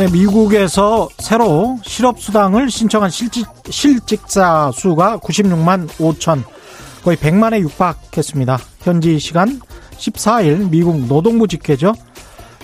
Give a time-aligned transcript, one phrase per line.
[0.00, 6.42] 네, 미국에서 새로 실업수당을 신청한 실직, 실직자 수가 96만 5천,
[7.04, 8.58] 거의 100만에 육박했습니다.
[8.80, 9.60] 현지 시간
[9.98, 11.92] 14일 미국 노동부 집계죠.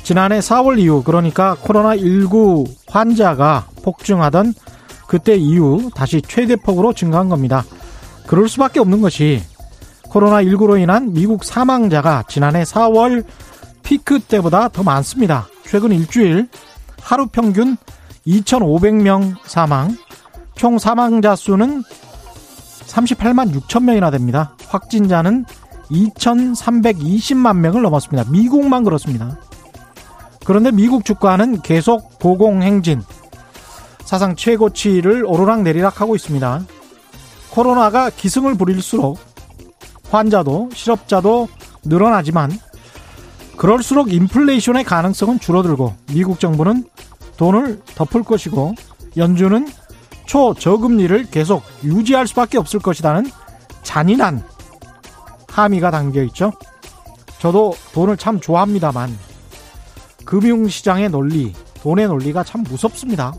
[0.03, 4.55] 지난해 4월 이후, 그러니까 코로나19 환자가 폭증하던
[5.07, 7.65] 그때 이후 다시 최대폭으로 증가한 겁니다.
[8.27, 9.43] 그럴 수밖에 없는 것이
[10.05, 13.25] 코로나19로 인한 미국 사망자가 지난해 4월
[13.83, 15.49] 피크 때보다 더 많습니다.
[15.67, 16.49] 최근 일주일
[17.07, 17.77] 하루 평균
[18.27, 19.97] 2,500명 사망,
[20.57, 24.57] 총 사망자 수는 38만 6천 명이나 됩니다.
[24.67, 25.45] 확진자는
[25.89, 28.29] 2,320만 명을 넘었습니다.
[28.29, 29.39] 미국만 그렇습니다.
[30.45, 33.03] 그런데 미국 주가는 계속 고공행진,
[34.05, 36.65] 사상 최고치를 오르락 내리락 하고 있습니다.
[37.51, 39.21] 코로나가 기승을 부릴수록
[40.11, 41.47] 환자도 실업자도
[41.85, 42.51] 늘어나지만
[43.57, 46.85] 그럴수록 인플레이션의 가능성은 줄어들고 미국 정부는
[47.37, 48.75] 돈을 덮을 것이고
[49.17, 49.69] 연준은
[50.27, 53.31] 초저금리를 계속 유지할 수밖에 없을 것이라는
[53.83, 54.43] 잔인한
[55.49, 56.53] 함의가 담겨 있죠.
[57.39, 59.17] 저도 돈을 참 좋아합니다만
[60.25, 63.33] 금융시장의 논리, 돈의 논리가 참 무섭습니다.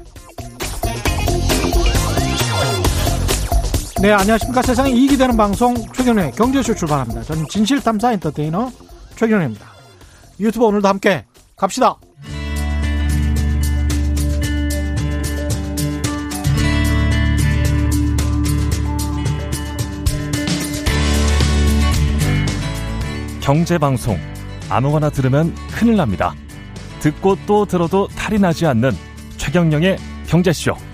[3.99, 4.61] 네, 안녕하십니까.
[4.61, 7.23] 세상에 이익이 되는 방송 최경련의 경제쇼 출발합니다.
[7.23, 8.71] 저는 진실탐사 엔터테이너
[9.15, 9.76] 최경련입니다.
[10.39, 11.97] 유튜브 오늘도 함께 갑시다.
[23.41, 24.19] 경제방송
[24.69, 26.35] 아무거나 들으면 큰일 납니다.
[26.99, 28.91] 듣고 또 들어도 탈이 나지 않는
[29.37, 30.86] 최경령의 경제쇼.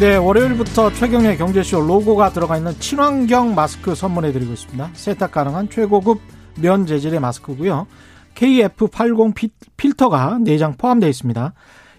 [0.00, 4.92] 네, 월요일부터 최경의 경제쇼 로고가 들어가 있는 친환경 마스크 선물해 드리고 있습니다.
[4.94, 6.22] 세탁 가능한 최고급
[6.58, 7.86] 면 재질의 마스크고요.
[8.34, 11.52] KF80 필터가 4장 포함되어 있습니다.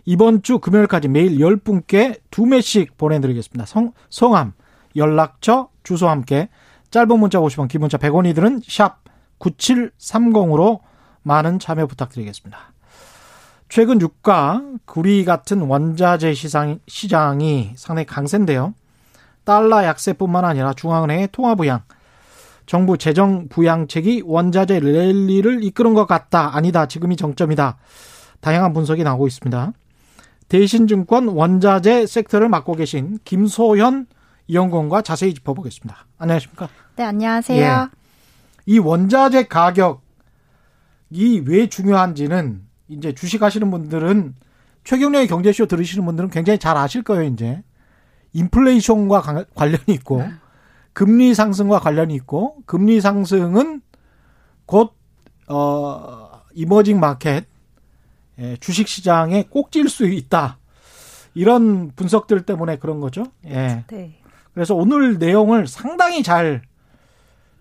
[0.06, 3.68] 이번 주 금요일까지 매일 10분께 2매씩 보내드리겠습니다.
[3.68, 4.54] 성, 성함,
[4.96, 6.50] 연락처, 주소 함께
[6.90, 8.98] 짧은 문자 50원, 긴 문자 100원이들은 샵
[9.40, 10.80] 9730으로
[11.22, 12.72] 많은 참여 부탁드리겠습니다.
[13.72, 18.74] 최근 유가, 구리 같은 원자재 시장, 시장이 상당히 강세인데요.
[19.46, 21.80] 달러 약세뿐만 아니라 중앙은행의 통화 부양,
[22.66, 26.54] 정부 재정 부양책이 원자재 랠리를 이끄는 것 같다.
[26.54, 26.86] 아니다.
[26.86, 27.78] 지금이 정점이다.
[28.42, 29.72] 다양한 분석이 나오고 있습니다.
[30.50, 34.06] 대신증권 원자재 섹터를 맡고 계신 김소현
[34.52, 36.08] 연구원과 자세히 짚어보겠습니다.
[36.18, 36.68] 안녕하십니까?
[36.98, 37.64] 네, 안녕하세요.
[37.64, 37.88] 예.
[38.66, 40.02] 이 원자재 가격이
[41.46, 44.36] 왜 중요한지는 이제 주식 하시는 분들은
[44.84, 47.64] 최경련의 경제쇼 들으시는 분들은 굉장히 잘 아실 거예요, 이제.
[48.34, 50.32] 인플레이션과 관련이 있고, 네.
[50.94, 53.82] 금리 상승과 관련이 있고, 금리 상승은
[54.66, 54.94] 곧,
[55.48, 57.46] 어, 이머징 마켓,
[58.40, 60.58] 예, 주식 시장에 꼭질 수 있다.
[61.34, 63.26] 이런 분석들 때문에 그런 거죠.
[63.46, 63.86] 예.
[63.88, 64.20] 네.
[64.54, 66.62] 그래서 오늘 내용을 상당히 잘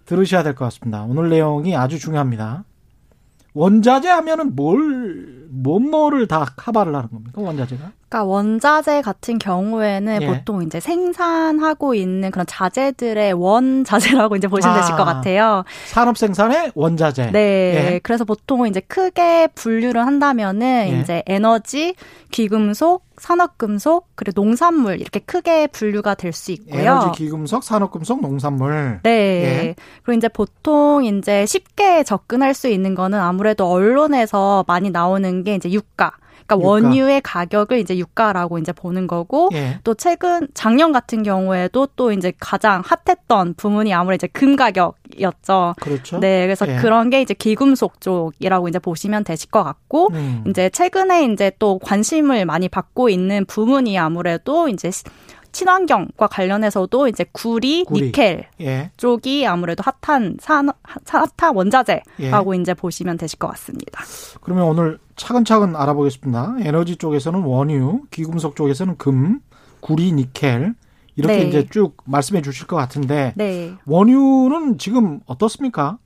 [0.07, 1.05] 들으셔야 될 것 같습니다.
[1.05, 2.65] 오늘 내용이 아주 중요합니다.
[3.55, 7.93] 원자재 하면은 뭘, 뭐뭐를 다 카바를 하는 겁니까, 원자재가?
[8.11, 10.27] 그러니까 원자재 같은 경우에는 예.
[10.27, 15.63] 보통 이제 생산하고 있는 그런 자재들의 원자재라고 이제 보시면 아, 되실 것 같아요.
[15.87, 17.31] 산업 생산의 원자재.
[17.31, 17.39] 네.
[17.39, 18.01] 예.
[18.03, 21.01] 그래서 보통은 이제 크게 분류를 한다면은 예.
[21.01, 21.95] 이제 에너지,
[22.33, 26.81] 귀금속, 산업금속, 그리고 농산물 이렇게 크게 분류가 될 수 있고요.
[26.81, 28.99] 에너지, 귀금속, 산업금속, 농산물.
[29.05, 29.11] 네.
[29.11, 29.75] 예.
[30.03, 35.71] 그리고 이제 보통 이제 쉽게 접근할 수 있는 거는 아무래도 언론에서 많이 나오는 게 이제
[35.71, 36.13] 유가.
[36.51, 36.69] 그러니까 유가.
[36.69, 39.79] 원유의 가격을 이제 유가라고 이제 보는 거고 예.
[39.85, 45.75] 또 최근 작년 같은 경우에도 또 이제 가장 핫했던 부문이 아무래도 이제 금 가격이었죠.
[45.81, 46.19] 그렇죠.
[46.19, 46.77] 네, 그래서 예.
[46.77, 50.45] 그런 게 이제 기금속 쪽이라고 이제 보시면 되실 것 같고 음.
[50.49, 54.91] 이제 최근에 이제 또 관심을 많이 받고 있는 부문이 아무래도 이제
[55.53, 58.07] 친환경과 관련해서도 이제 구리, 구리.
[58.07, 58.91] 니켈 예.
[58.97, 60.69] 쪽이 아무래도 핫한 산
[61.07, 62.61] 핫한 원자재라고 예.
[62.61, 64.03] 이제 보시면 되실 것 같습니다.
[64.41, 66.57] 그러면 오늘 차근차근 알아보겠습니다.
[66.61, 69.41] 에너지 쪽에서는 원유, 기금속 쪽에서는 금,
[69.81, 70.75] 구리, 니켈
[71.17, 71.49] 이렇게 네.
[71.49, 73.75] 이제 쭉 말씀해 주실 것 같은데 네.
[73.87, 75.99] 원유는 지금 어떻습니까?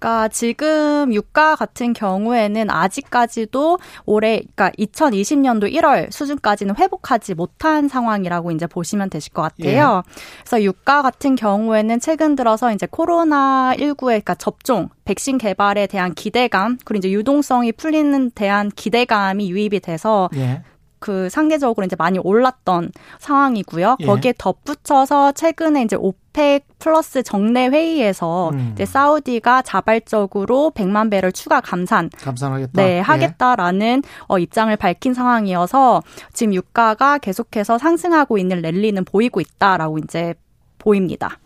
[0.00, 8.66] 그러니까 지금 유가 같은 경우에는 아직까지도 올해 그러니까 2020년도 1월 수준까지는 회복하지 못한 상황이라고 이제
[8.66, 10.02] 보시면 되실 것 같아요.
[10.06, 10.12] 예.
[10.40, 16.78] 그래서 유가 같은 경우에는 최근 들어서 이제 코로나 19에 그러니까 접종 백신 개발에 대한 기대감
[16.84, 20.62] 그리고 이제 유동성이 풀리는 대한 기대감이 유입이 돼서 예.
[20.98, 23.96] 그 상대적으로 이제 많이 올랐던 상황이고요.
[24.00, 24.06] 예.
[24.06, 25.96] 거기에 덧붙여서 최근에 이제
[26.30, 28.70] 오펙 플러스 정례 회의에서 음.
[28.72, 32.82] 이제 사우디가 자발적으로 100만 배럴 추가 감산 감산하겠다.
[32.82, 33.00] 네, 예.
[33.00, 34.08] 하겠다라는 예.
[34.28, 40.34] 어, 입장을 밝힌 상황이어서 지금 유가가 계속해서 상승하고 있는 랠리는 보이고 있다라고 이제
[40.78, 41.38] 보입니다.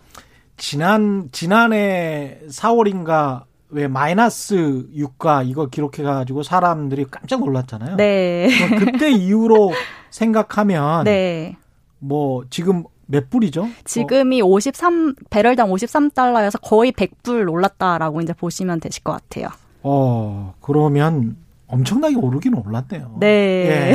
[0.56, 7.96] 지난 지난해 4월인가 왜 마이너스 유가 이거 기록해 가지고 사람들이 깜짝 놀랐잖아요.
[7.96, 8.48] 네.
[8.78, 9.72] 그때 이후로
[10.10, 11.56] 생각하면 네.
[11.98, 13.68] 뭐 지금 몇 불이죠?
[13.84, 14.46] 지금이 어.
[14.46, 19.48] 53 배럴당 53달러여서 거의 100불 올랐다라고 이제 보시면 되실 것 같아요.
[19.82, 21.36] 어 그러면
[21.66, 23.16] 엄청나게 오르긴 올랐네요.
[23.20, 23.26] 네.
[23.26, 23.94] 예.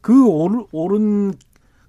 [0.00, 1.34] 그 오르, 오른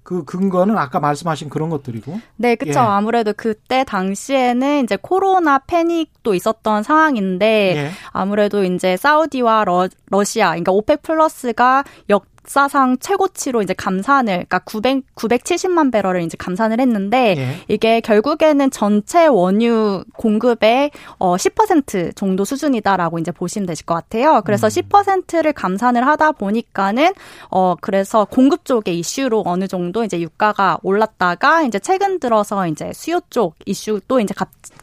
[0.04, 2.20] 그 근거는 아까 말씀하신 그런 것들이고.
[2.36, 2.78] 네, 그렇죠.
[2.78, 2.82] 예.
[2.84, 7.90] 아무래도 그때 당시에는 이제 코로나 패닉도 있었던 상황인데 예.
[8.12, 15.02] 아무래도 이제 사우디와 러, 러시아, 그러니까 OPEC Plus가 역 역사상 최고치로 이제 감산을 그러니까 900
[15.14, 17.56] 970만 배럴을 이제 감산을 했는데 예.
[17.68, 24.42] 이게 결국에는 전체 원유 공급의 어10% 정도 수준이다라고 이제 보시면 되실 것 같아요.
[24.44, 24.68] 그래서 음.
[24.68, 27.12] 10%를 감산을 하다 보니까는
[27.50, 33.20] 어 그래서 공급 쪽의 이슈로 어느 정도 이제 유가가 올랐다가 이제 최근 들어서 이제 수요
[33.30, 34.34] 쪽 이슈도 이제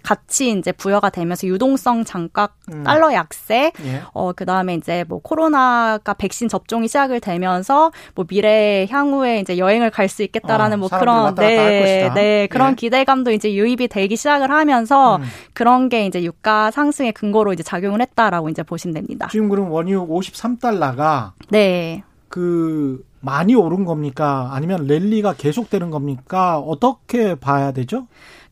[0.04, 2.84] 같이 이제 부여가 되면서 유동성 장각 음.
[2.84, 4.02] 달러 약세 예.
[4.14, 9.90] 어 그다음에 이제 뭐 코로나가 백신 접종이 시작을 되면 보면서 뭐 미래 향후에 이제 여행을
[9.90, 12.76] 갈 수 있겠다라는 어, 뭐 그런 네, 네 그런 예.
[12.76, 15.24] 기대감도 이제 유입이 되기 시작을 하면서 음.
[15.54, 19.30] 그런 게 이제 유가 상승의 근거로 이제 작용을 했다라고 이제 보시면 됩니다.
[19.32, 22.04] 지금 그럼 원유 53달러가 네.
[22.28, 24.50] 그 많이 오른 겁니까?
[24.52, 26.58] 아니면 랠리가 계속되는 겁니까?
[26.60, 28.08] 어떻게 봐야 되죠?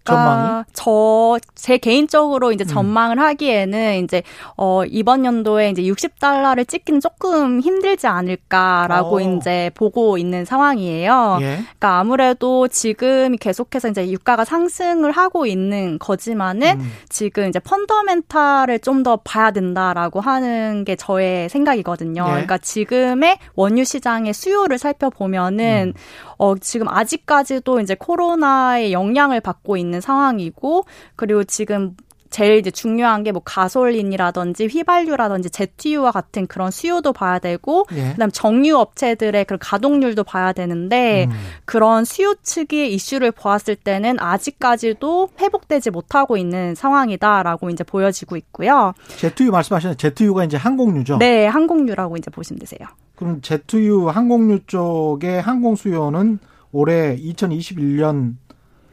[0.05, 0.63] 전망이?
[0.73, 2.67] 저 제 개인적으로 이제 음.
[2.67, 3.23] 전망을 음.
[3.23, 4.23] 하기에는 이제
[4.55, 9.17] 어 이번 연도에 이제 60달러를 찍기는 조금 힘들지 않을까라고 오.
[9.17, 9.21] 어.
[9.21, 11.37] 이제 보고 있는 상황이에요.
[11.41, 11.45] 예.
[11.57, 16.91] 그러니까 아무래도 지금 계속해서 이제 유가가 상승을 하고 있는 거지만은 음.
[17.09, 22.21] 지금 이제 펀더멘탈을 좀 더 봐야 된다라고 하는 게 저의 생각이거든요.
[22.25, 22.31] 예.
[22.31, 25.99] 그러니까 지금의 원유 시장의 수요를 살펴보면은 음.
[26.39, 31.95] 어 지금 아직까지도 이제 코로나의 영향을 받고 있는 상황이고 그리고 지금
[32.31, 38.11] 제일 이제 중요한 게 뭐 가솔린이라든지 휘발유라든지 제트유와 같은 그런 수요도 봐야 되고 예.
[38.11, 41.35] 그다음 정유 업체들의 그 가동률도 봐야 되는데 음.
[41.65, 48.93] 그런 수요 측의 이슈를 보았을 때는 아직까지도 회복되지 못하고 있는 상황이다라고 이제 보여지고 있고요.
[49.17, 51.17] 제트유 말씀하시는 제트유가 이제 항공유죠?
[51.17, 52.87] 네, 항공유라고 이제 보시면 되세요.
[53.19, 56.39] 그럼 제트유 항공유 쪽의 항공 수요는
[56.71, 58.35] 올해 2021년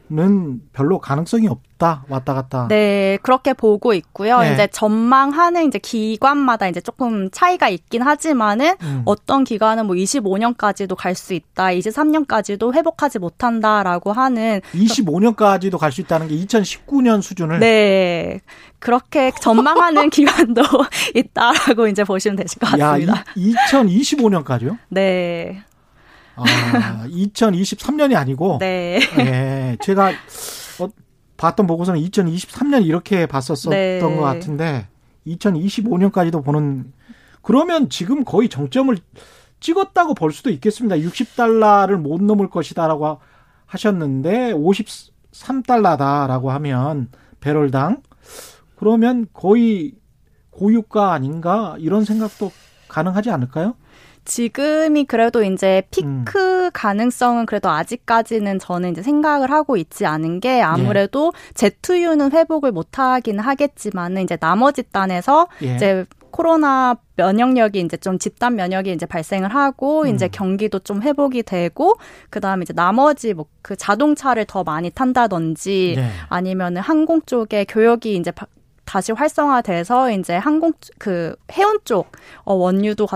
[0.09, 2.67] 는 별로 가능성이 없다 왔다 갔다.
[2.69, 4.39] 네 그렇게 보고 있고요.
[4.39, 4.53] 네.
[4.53, 9.01] 이제 전망하는 이제 기관마다 이제 조금 차이가 있긴 하지만은 음.
[9.05, 14.61] 어떤 기관은 뭐 25년까지도 갈 수 있다, 23년까지도 회복하지 못한다라고 하는.
[14.73, 17.59] 25년까지도 갈 수 있다는 게 2019년 수준을.
[17.59, 18.39] 네
[18.79, 20.61] 그렇게 전망하는 기관도
[21.15, 23.13] 있다라고 이제 보시면 되실 것 같습니다.
[23.13, 24.77] 야, 이, 2025년까지요?
[24.89, 25.63] 네.
[26.37, 28.57] 아, 2023년이 아니고.
[28.59, 28.99] 네.
[29.19, 30.11] 예, 제가
[30.79, 30.89] 어,
[31.37, 33.99] 봤던 보고서는 2023년 이렇게 봤었었던 네.
[33.99, 34.87] 것 같은데
[35.25, 36.93] 2025년까지도 보는
[37.41, 38.95] 그러면 지금 거의 정점을
[39.59, 40.97] 찍었다고 볼 수도 있겠습니다.
[40.97, 43.19] 60달러를 못 넘을 것이다라고
[43.65, 48.01] 하셨는데 53달러다라고 하면 배럴당
[48.75, 49.95] 그러면 거의
[50.51, 52.51] 고유가 아닌가 이런 생각도
[52.87, 53.75] 가능하지 않을까요?
[54.27, 56.69] 지금이 그래도 이제 피크 음.
[56.73, 61.53] 가능성은 그래도 아직까지는 저는 이제 생각을 하고 있지 않은 게 아무래도 예.
[61.53, 65.75] 제투유는 회복을 못 하긴 하겠지만은 이제 나머지 단에서 예.
[65.75, 70.13] 이제 코로나 면역력이 이제 좀 집단 면역이 이제 발생을 하고 음.
[70.13, 71.95] 이제 경기도 좀 회복이 되고
[72.29, 76.09] 그다음에 이제 나머지 뭐 그 자동차를 더 많이 탄다든지 네.
[76.29, 78.31] 아니면은 항공 쪽에 교역이 이제
[78.85, 82.13] 다시 활성화돼서 이제 항공 그 해운 쪽
[82.45, 83.07] 어, 원유도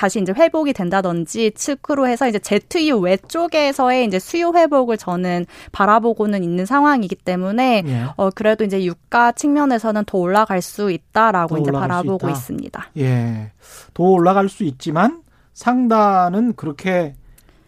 [0.00, 6.64] 다시 이제 회복이 된다든지 측으로 해서 이제 ZU 외쪽에서의 이제 수요 회복을 저는 바라보고는 있는
[6.64, 8.04] 상황이기 때문에 예.
[8.16, 12.92] 어 그래도 이제 유가 측면에서는 더 올라갈 수 있다라고 이제 바라보고 있습니다.
[12.96, 13.52] 예.
[13.92, 15.20] 더 올라갈 수 있지만
[15.52, 17.14] 상단은 그렇게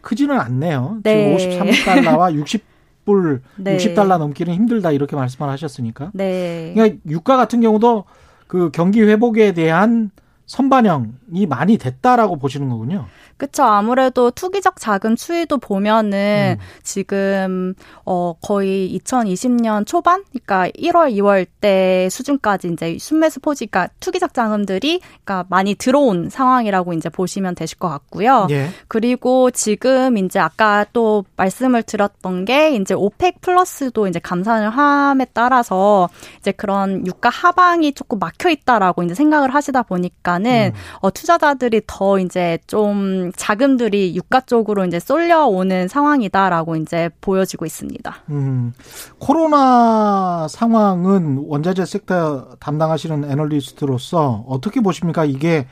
[0.01, 1.01] 크지는 않네요.
[1.03, 1.37] 네.
[1.37, 2.65] 지금 53달러와 60
[3.05, 3.77] 불 네.
[3.77, 6.13] 60달러 넘기는 힘들다 이렇게 말씀을 하셨으니까.
[6.15, 6.73] 네.
[6.75, 8.05] 그러니까 유가 같은 경우도
[8.47, 10.11] 그 경기 회복에 대한
[10.53, 13.07] 선반영이 많이 됐다라고 보시는 거군요.
[13.43, 13.65] 그쵸.
[13.65, 16.65] 아무래도 투기적 자금 추이도 보면은 음.
[16.85, 24.33] 지금 어 거의 2020년 초반, 그러니까 1월, 2월 때 수준까지 이제 순매수 포지가 그러니까 투기적
[24.33, 28.47] 자금들이 그러니까 많이 들어온 상황이라고 이제 보시면 되실 것 같고요.
[28.51, 28.69] 예.
[28.87, 36.09] 그리고 지금 이제 아까 또 말씀을 드렸던 게 이제 오펙 플러스도 이제 감산을 함에 따라서
[36.39, 40.79] 이제 그런 유가 하방이 조금 막혀 있다라고 이제 생각을 하시다 보니까는 음.
[41.01, 48.15] 어 투자자들이 더 이제 좀 자금들이 유가 쪽으로 이제 쏠려오는 상황이다라고 이제 보여지고 있습니다.
[48.31, 48.73] 음,
[49.19, 55.25] 코로나 상황은 원자재 섹터 담당하시는 애널리스트로서 어떻게 보십니까?
[55.25, 55.67] 이게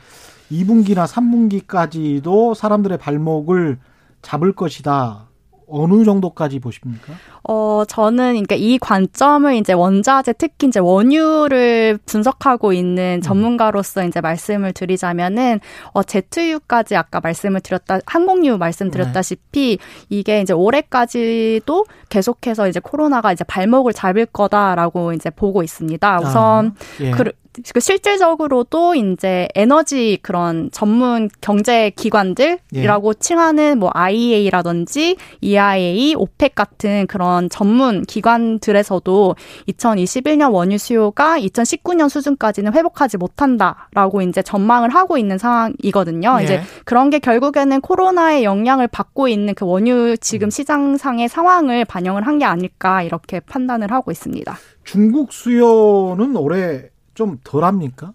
[0.51, 3.79] 2분기나 3분기까지도 사람들의 발목을
[4.21, 5.30] 잡을 것이다.
[5.71, 7.13] 어느 정도까지 보십니까?
[7.43, 13.21] 어, 저는 그러니까 이 관점을 이제 원자재 특히 이제 원유를 분석하고 있는 음.
[13.21, 15.59] 전문가로서 이제 말씀을 드리자면은
[15.93, 20.05] 어 제트유까지 아까 말씀을 드렸다 항공유 말씀드렸다시피 네.
[20.09, 26.19] 이게 이제 올해까지도 계속해서 이제 코로나가 이제 발목을 잡을 거다라고 이제 보고 있습니다.
[26.19, 27.11] 우선 아, 예.
[27.11, 27.31] 그
[27.73, 33.19] 그 실질적으로도 이제 에너지 그런 전문 경제 기관들이라고 예.
[33.19, 39.35] 칭하는 뭐 IEA라든지 EIA, 오펙 같은 그런 전문 기관들에서도
[39.69, 46.37] 2021년 원유 수요가 2019년 수준까지는 회복하지 못한다라고 이제 전망을 하고 있는 상황이거든요.
[46.39, 46.43] 예.
[46.43, 50.49] 이제 그런 게 결국에는 코로나의 영향을 받고 있는 그 원유 지금 음.
[50.49, 54.57] 시장상의 상황을 반영을 한 게 아닐까 이렇게 판단을 하고 있습니다.
[54.83, 56.89] 중국 수요는 올해
[57.21, 58.13] 좀 덜합니까?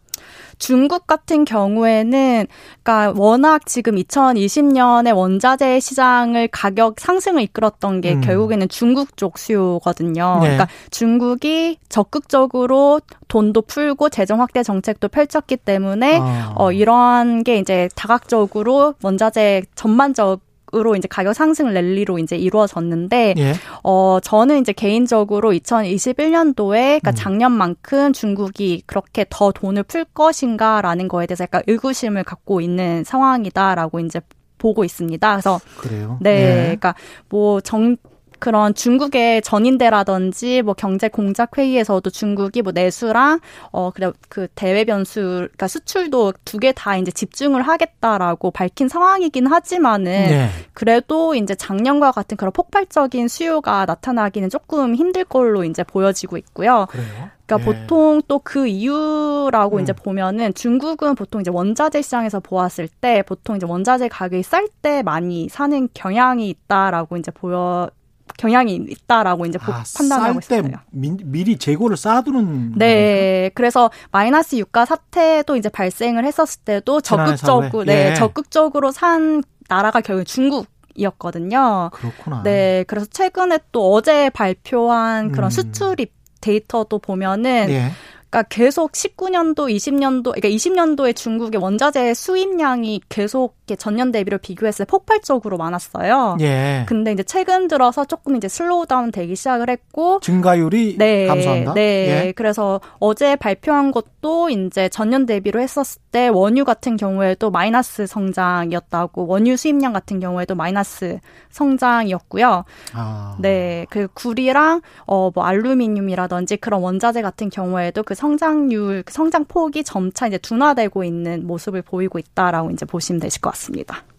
[0.58, 2.46] 중국 같은 경우에는
[2.82, 8.20] 그러니까 워낙 지금 2020년에 원자재 시장을 가격 상승을 이끌었던 게 음.
[8.20, 10.38] 결국에는 중국 쪽 수요거든요.
[10.40, 10.56] 네.
[10.56, 16.54] 그러니까 중국이 적극적으로 돈도 풀고 재정 확대 정책도 펼쳤기 때문에 아.
[16.56, 20.40] 어 이러한 게 이제 다각적으로 원자재 전반적
[20.76, 23.54] 으로 이제 가격 상승 랠리로 이제 이루어졌는데 예.
[23.82, 27.14] 어 저는 이제 개인적으로 2021년도에 그러니까 음.
[27.14, 34.20] 작년만큼 중국이 그렇게 더 돈을 풀 것인가라는 거에 대해서 약간 의구심을 갖고 있는 상황이다라고 이제
[34.58, 35.30] 보고 있습니다.
[35.32, 36.18] 그래서 그래요.
[36.20, 36.62] 네, 예.
[36.64, 36.94] 그러니까
[37.28, 37.96] 뭐 정
[38.46, 43.40] 그런 중국의 전인대라든지 뭐 경제 공작 회의에서도 중국이 뭐 내수랑
[43.72, 49.48] 어 그래 그 대외 변수 그러니까 수출도 두 개 다 이제 집중을 하겠다라고 밝힌 상황이긴
[49.48, 50.48] 하지만은 네.
[50.74, 56.86] 그래도 이제 작년과 같은 그런 폭발적인 수요가 나타나기는 조금 힘들 걸로 이제 보여지고 있고요.
[56.90, 57.30] 그래요?
[57.46, 57.64] 그러니까 예.
[57.80, 59.82] 보통 또 그 이유라고 음.
[59.82, 65.02] 이제 보면은 중국은 보통 이제 원자재 시장에서 보았을 때 보통 이제 원자재 가격이 쌀 때
[65.02, 67.90] 많이 사는 경향이 있다라고 이제 보여
[68.38, 70.62] 경향이 있다라고 이제 아, 판단하고 있어요.
[70.90, 73.52] 미, 미리 재고를 쌓아두는 네, 건가?
[73.54, 78.14] 그래서 마이너스 유가 사태도 이제 발생을 했었을 때도 적극적으로 네, 예.
[78.14, 81.90] 적극적으로 산 나라가 결국 중국 이었거든요.
[81.92, 82.42] 그렇구나.
[82.42, 85.50] 네, 그래서 최근에 또 어제 발표한 그런 음.
[85.50, 87.90] 수출입 데이터도 보면은 예.
[88.30, 95.56] 그러니까 계속 19년도, 20년도, 그러니까 20년도에 중국의 원자재 수입량이 계속 전년 대비로 비교했을 때 폭발적으로
[95.56, 96.36] 많았어요.
[96.40, 96.84] 예.
[96.88, 101.74] 근데 이제 최근 들어서 조금 이제 slow down 되기 시작을 했고 증가율이 네, 감소한다.
[101.74, 102.26] 네.
[102.26, 102.32] 예.
[102.32, 109.56] 그래서 어제 발표한 것도 이제 전년 대비로 했었을 때 원유 같은 경우에도 마이너스 성장이었다고 원유
[109.56, 111.18] 수입량 같은 경우에도 마이너스
[111.50, 112.64] 성장이었고요.
[112.94, 113.36] 아.
[113.40, 113.86] 네.
[113.90, 120.26] 그 구리랑 어 뭐 알루미늄이라든지 그런 원자재 같은 경우에도 그 성장률, 그 성장 폭이 점차
[120.26, 123.55] 이제 둔화되고 있는 모습을 보이고 있다라고 이제 보시면 되실 것 같습니다.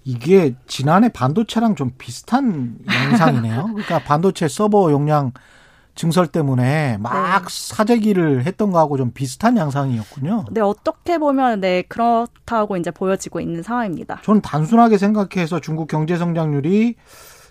[0.03, 3.67] 이게 지난해 반도체랑 좀 비슷한 양상이네요.
[3.73, 5.33] 그러니까 반도체 서버 용량
[5.95, 7.45] 증설 때문에 막 네.
[7.49, 10.45] 사재기를 했던 거하고 좀 비슷한 양상이었군요.
[10.51, 14.21] 네, 어떻게 보면 네, 그렇다고 이제 보여지고 있는 상황입니다.
[14.23, 16.95] 저는 단순하게 생각해서 중국 경제 성장률이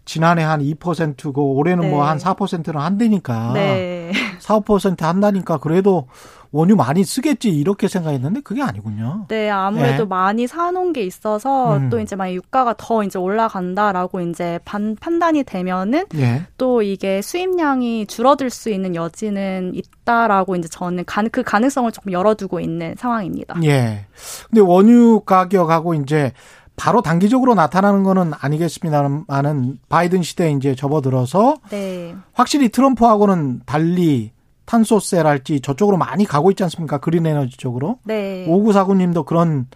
[0.06, 1.90] 지난해 한 2%고 올해는 뭐 네.
[1.90, 3.52] 뭐한 4%는 한다니까.
[3.52, 4.12] 네.
[4.38, 6.06] 4, 5% 한다니까 그래도
[6.52, 9.26] 원유 많이 쓰겠지 이렇게 생각했는데 그게 아니군요.
[9.28, 10.08] 네, 아무래도 네.
[10.08, 11.90] 많이 사놓은 게 있어서 음.
[11.90, 16.46] 또 이제 만약 유가가 더 이제 올라간다라고 이제 반, 판단이 되면은 예.
[16.56, 22.94] 또 이게 수입량이 줄어들 수 있는 여지는 있다라고 이제 저는 그 가능성을 조금 열어두고 있는
[22.96, 23.56] 상황입니다.
[23.64, 24.06] 예.
[24.48, 26.32] 근데 원유 가격하고 이제
[26.76, 32.14] 바로 단기적으로 나타나는 거는 아니겠습니다만은 바이든 시대에 이제 접어들어서 네.
[32.34, 34.32] 확실히 트럼프하고는 달리
[34.66, 36.98] 탄소세랄지 저쪽으로 많이 가고 있지 않습니까?
[36.98, 37.98] 그린 에너지 쪽으로.
[38.04, 38.44] 네.
[38.46, 39.66] 오구사구님도 그런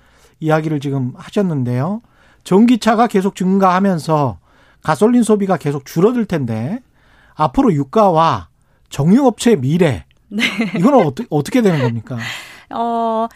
[0.40, 2.02] 이야기를 지금 하셨는데요.
[2.44, 4.38] 전기차가 계속 증가하면서
[4.82, 6.80] 가솔린 소비가 계속 줄어들 텐데
[7.34, 8.48] 앞으로 유가와
[8.88, 10.42] 정유업체의 미래 네.
[10.76, 12.16] 이거는 어떻게 어떻게 되는 겁니까?
[12.74, 13.28] 어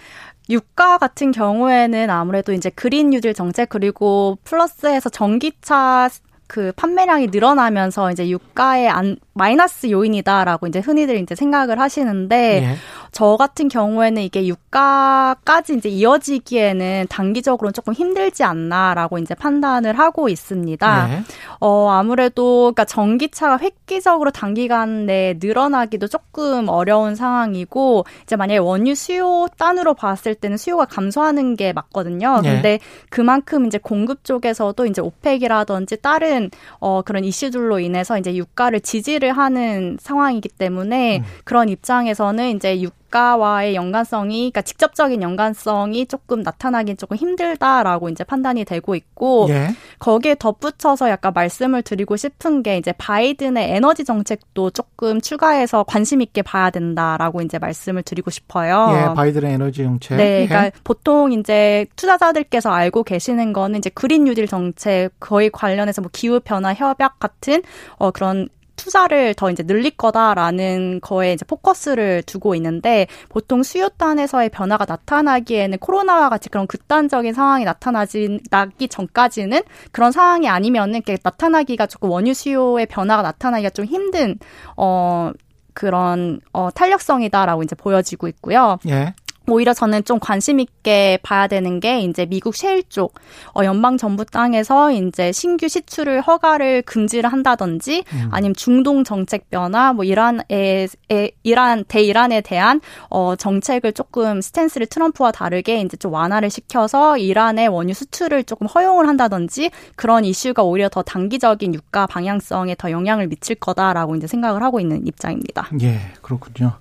[0.51, 6.11] 유가 같은 경우에는 아무래도 이제 그린 뉴딜 정책 그리고 플러스해서 전기차
[6.47, 12.77] 그 판매량이 늘어나면서 이제 유가의 안 마이너스 요인이다라고 이제 흔히들 이제 생각을 하시는데 예.
[13.15, 21.07] 저 같은 경우에는 이게 유가까지 이제 이어지기에는 단기적으로는 조금 힘들지 않나라고 이제 판단을 하고 있습니다.
[21.07, 21.23] 네.
[21.61, 29.47] 어, 아무래도 그러니까 전기차가 획기적으로 단기간 내에 늘어나기도 조금 어려운 상황이고 이제 만약에 원유 수요
[29.59, 32.41] 단으로 봤을 때는 수요가 감소하는 게 맞거든요.
[32.43, 32.55] 네.
[32.55, 32.79] 근데
[33.11, 36.51] 그만큼 이제 공급 쪽에서도 이제 오펙이라든지 다른
[36.81, 41.25] 어 그런 이슈들로 인해서 이제 유가를 지지를 하는 상황이기 때문에 음.
[41.45, 48.65] 그런 입장에서는 이제 유 국가와의 연관성이, 그러니까 직접적인 연관성이 조금 나타나긴 조금 힘들다라고 이제 판단이
[48.65, 49.69] 되고 있고, 예.
[50.01, 56.43] 거기에 덧붙여서 약간 말씀을 드리고 싶은 게 이제 바이든의 에너지 정책도 조금 추가해서 관심 있게
[56.43, 58.89] 봐야 된다라고 이제 말씀을 드리고 싶어요.
[58.93, 60.17] 예, 바이든의 에너지 정책.
[60.17, 60.47] 네, 예.
[60.47, 60.73] 그러니까 예.
[60.83, 66.75] 보통 이제 투자자들께서 알고 계시는 거는 이제 그린 뉴딜 정책 거의 관련해서 뭐 기후 변화
[66.75, 67.63] 협약 같은
[67.97, 74.85] 어 그런 투자를 더 이제 늘릴 거다라는 거에 이제 포커스를 두고 있는데 보통 수요단에서의 변화가
[74.87, 79.63] 나타나기에는 코로나와 같이 그런 극단적인 상황이 나타나지 나기 전까지는
[79.93, 84.39] 그런 상황이 아니면은 이렇게 나타나기가 조금 원유 수요의 변화가 나타나기가 좀 힘든
[84.77, 85.33] 어
[85.75, 88.79] 그런 어 탄력성이다라고 이제 보여지고 있고요.
[88.89, 89.15] 예.
[89.49, 93.15] 오히려 저는 좀 관심 있게 봐야 되는 게 이제 미국 셰일 쪽
[93.55, 98.29] 어, 연방 정부 땅에서 이제 신규 시출을 허가를 금지를 한다든지 음.
[98.31, 105.33] 아니면 중동 정책 변화 뭐 이란에 에, 이란 대이란에 대한 어 정책을 조금 스탠스를 트럼프와
[105.33, 111.03] 다르게 이제 좀 완화를 시켜서 이란의 원유 수출을 조금 허용을 한다든지 그런 이슈가 오히려 더
[111.03, 115.69] 단기적인 유가 방향성에 더 영향을 미칠 거다라고 이제 생각을 하고 있는 입장입니다.
[115.83, 116.73] 예, 그렇군요.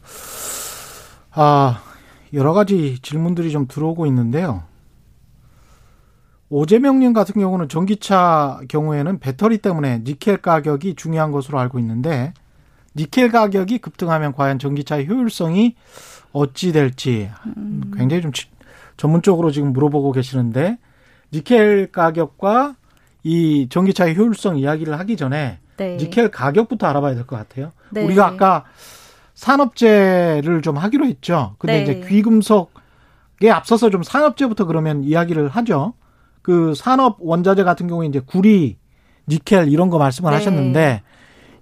[1.32, 1.82] 아
[2.34, 4.64] 여러 가지 질문들이 좀 들어오고 있는데요.
[6.50, 12.34] 오재명님 같은 경우는 전기차 경우에는 배터리 때문에 니켈 가격이 중요한 것으로 알고 있는데
[12.96, 15.76] 니켈 가격이 급등하면 과연 전기차의 효율성이
[16.32, 17.30] 어찌 될지
[17.98, 18.32] 굉장히 좀
[18.98, 20.78] 전문적으로 지금 물어보고 계시는데
[21.32, 22.76] 니켈 가격과
[23.24, 25.98] 이 전기차의 효율성 이야기를 하기 전에 네.
[25.98, 27.72] 니켈 가격부터 알아봐야 될 것 같아요.
[27.90, 28.04] 네.
[28.04, 28.66] 우리가 아까
[29.36, 31.56] 산업재를 좀 하기로 했죠.
[31.58, 31.84] 근데 네.
[31.84, 35.94] 이제 귀금속에 앞서서 좀 산업재부터 그러면 이야기를 하죠.
[36.42, 38.78] 그 산업 원자재 같은 경우에 이제 구리,
[39.28, 40.38] 니켈 이런 거 말씀을 네.
[40.38, 41.02] 하셨는데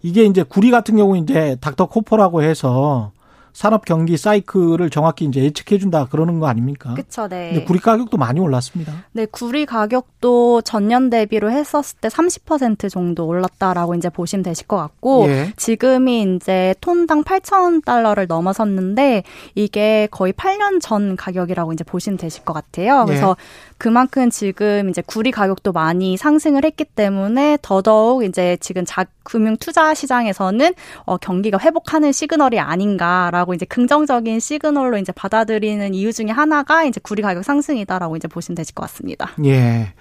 [0.01, 3.11] 이게 이제 구리 같은 경우 이제 닥터 코퍼라고 해서
[3.53, 6.93] 산업 경기 사이클을 정확히 이제 예측해 준다 그러는 거 아닙니까?
[6.93, 7.27] 그렇죠.
[7.27, 7.51] 네.
[7.51, 8.93] 근데 구리 가격도 많이 올랐습니다.
[9.11, 15.25] 네, 구리 가격도 전년 대비로 했었을 때 30% 정도 올랐다라고 이제 보시면 되실 것 같고
[15.27, 15.53] 예.
[15.57, 19.23] 지금이 이제 톤당 8천 달러를 넘어섰는데
[19.55, 23.05] 이게 거의 8년 전 가격이라고 이제 보시면 되실 것 같아요.
[23.05, 23.70] 그래서 예.
[23.81, 29.95] 그만큼 지금 이제 구리 가격도 많이 상승을 했기 때문에 더더욱 이제 지금 자, 금융 투자
[29.95, 36.99] 시장에서는 어, 경기가 회복하는 시그널이 아닌가라고 이제 긍정적인 시그널로 이제 받아들이는 이유 중에 하나가 이제
[37.01, 39.31] 구리 가격 상승이다라고 이제 보시면 되실 것 같습니다.
[39.45, 39.93] 예.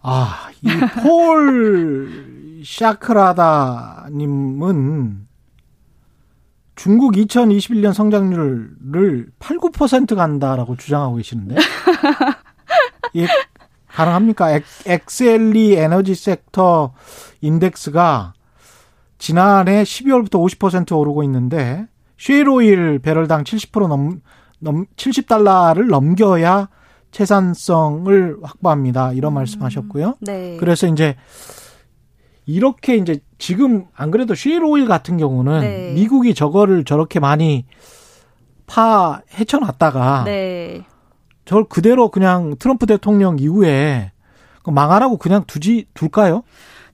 [0.00, 0.68] 아, 이
[1.02, 4.06] 폴 샤크라다님은
[6.76, 11.56] 중국 2021년 성장률을 8, 9% 간다라고 주장하고 계시는데.
[13.16, 13.26] 예,
[13.88, 14.60] 가능합니까?
[14.86, 16.94] XLE 에너지 섹터
[17.40, 18.34] 인덱스가
[19.18, 21.86] 지난해 12월부터 50% 오르고 있는데
[22.18, 24.20] 쉐일오일 배럴당 70% 넘,
[24.58, 26.68] 넘 70달러를 넘겨야
[27.10, 29.12] 채산성을 확보합니다.
[29.12, 30.14] 이런 음, 말씀하셨고요.
[30.20, 30.56] 네.
[30.58, 31.16] 그래서 이제
[32.46, 35.92] 이렇게 이제 지금 안 그래도 쉐일오일 같은 경우는 네.
[35.92, 37.66] 미국이 저거를 저렇게 많이
[38.66, 40.84] 파 헤쳐놨다가 네.
[41.44, 44.12] 저걸 그대로 그냥 트럼프 대통령 이후에
[44.64, 46.44] 망하라고 그냥 두지 둘까요?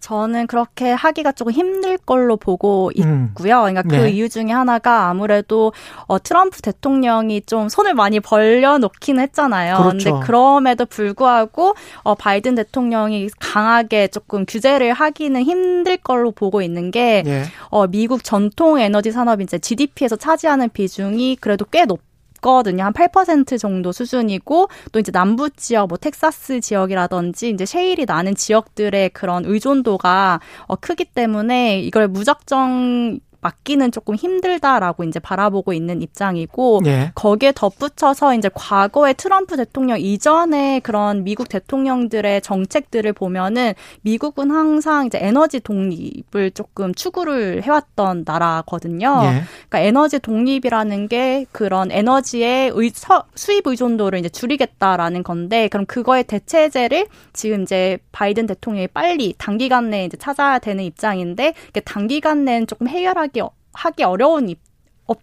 [0.00, 3.30] 저는 그렇게 하기가 조금 힘들 걸로 보고 음.
[3.30, 3.60] 있고요.
[3.62, 4.10] 그러니까 그 네.
[4.10, 5.72] 이유 중에 하나가 아무래도
[6.06, 9.76] 어, 트럼프 대통령이 좀 손을 많이 벌려놓기는 했잖아요.
[9.76, 10.12] 그렇죠.
[10.12, 17.22] 근데 그럼에도 불구하고 어, 바이든 대통령이 강하게 조금 규제를 하기는 힘들 걸로 보고 있는 게
[17.24, 17.44] 네.
[17.70, 22.07] 어, 미국 전통 에너지 산업이 이제 GDP에서 차지하는 비중이 그래도 꽤 높.
[22.38, 22.84] 높거든요.
[22.84, 29.10] 한 8% 정도 수준이고 또 이제 남부 지역 뭐 텍사스 지역이라든지 이제 셰일이 나는 지역들의
[29.10, 37.12] 그런 의존도가 어 크기 때문에 이걸 무작정 막기는 조금 힘들다라고 이제 바라보고 있는 입장이고 예.
[37.14, 45.18] 거기에 덧붙여서 이제 과거에 트럼프 대통령 이전에 그런 미국 대통령들의 정책들을 보면은 미국은 항상 이제
[45.20, 49.20] 에너지 독립을 조금 추구를 해왔던 나라거든요.
[49.22, 49.42] 예.
[49.68, 56.24] 그러니까 에너지 독립이라는 게 그런 에너지의 의, 서, 수입 의존도를 이제 줄이겠다라는 건데 그럼 그거의
[56.24, 62.88] 대체제를 지금 이제 바이든 대통령이 빨리 단기간 내에 이제 찾아야 되는 입장인데 단기간 내는 조금
[62.88, 63.27] 해결하기
[63.72, 64.60] 하기 어려운 입,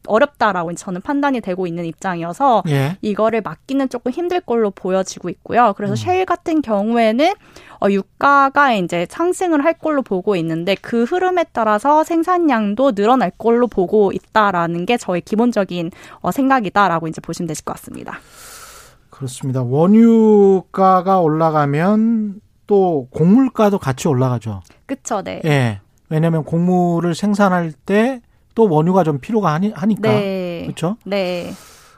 [0.07, 2.97] 어렵다라고 저는 판단이 되고 있는 입장이어서 예.
[3.01, 5.73] 이거를 막기는 조금 힘들 걸로 보여지고 있고요.
[5.77, 5.95] 그래서 음.
[5.95, 7.33] 셰일 같은 경우에는
[7.81, 14.11] 어, 유가가 이제 상승을 할 걸로 보고 있는데 그 흐름에 따라서 생산량도 늘어날 걸로 보고
[14.11, 15.91] 있다라는 게 저의 기본적인
[16.21, 18.19] 어, 생각이다라고 이제 보시면 되실 것 같습니다.
[19.11, 19.61] 그렇습니다.
[19.61, 24.61] 원유가가 올라가면 또 곡물가도 같이 올라가죠.
[24.87, 25.41] 그렇죠, 네.
[25.45, 25.79] 예.
[26.09, 28.21] 왜냐하면 곡물을 생산할 때
[28.55, 30.09] 또 원유가 좀 필요가 하니, 하니까.
[30.09, 30.63] 네.
[30.63, 30.97] 그렇죠?
[31.03, 31.51] 네.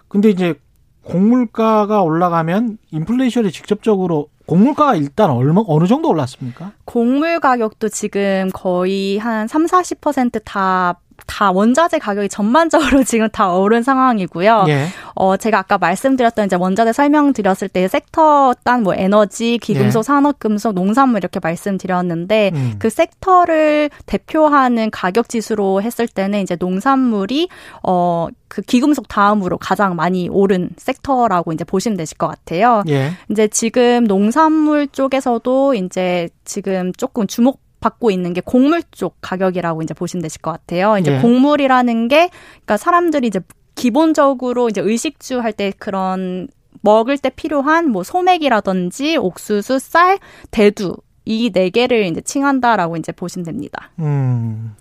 [0.08, 0.56] 근데 이제
[1.04, 6.74] 곡물가가 올라가면 인플레이션이 직접적으로 곡물가가 일단 얼마 어느 정도 올랐습니까?
[6.84, 14.65] 곡물 가격도 지금 거의 한 3, 40%다 다 원자재 가격이 전반적으로 지금 다 오른 상황이고요.
[14.67, 14.88] 예.
[15.15, 20.03] 어, 제가 아까 말씀드렸던 이제 원자재 설명드렸을 때 섹터 딴뭐 에너지, 기금속, 예.
[20.03, 22.75] 산업금속, 농산물 이렇게 말씀드렸는데 음.
[22.80, 27.49] 그 섹터를 대표하는 가격 지수로 했을 때는 이제 농산물이
[27.84, 32.84] 어, 그 기금속 다음으로 가장 많이 오른 섹터라고 이제 보시면 되실 것 같아요.
[32.88, 33.12] 예.
[33.30, 39.94] 이제 지금 농산물 쪽에서도 이제 지금 조금 주목 받고 있는 게 곡물 쪽 가격이라고 이제
[39.94, 40.98] 보시면 되실 것 같아요.
[40.98, 41.22] 이제 예.
[41.22, 43.40] 곡물이라는 게 그러니까 사람들이 이제
[43.76, 46.48] 기본적으로 이제 의식주 할 때 그런
[46.82, 50.20] 먹을 때 필요한 뭐 소맥이라든지 옥수수, 쌀,
[50.52, 53.92] 대두 이 네 개를 이제 칭한다라고 이제 보시면 됩니다.
[54.00, 54.76] 음.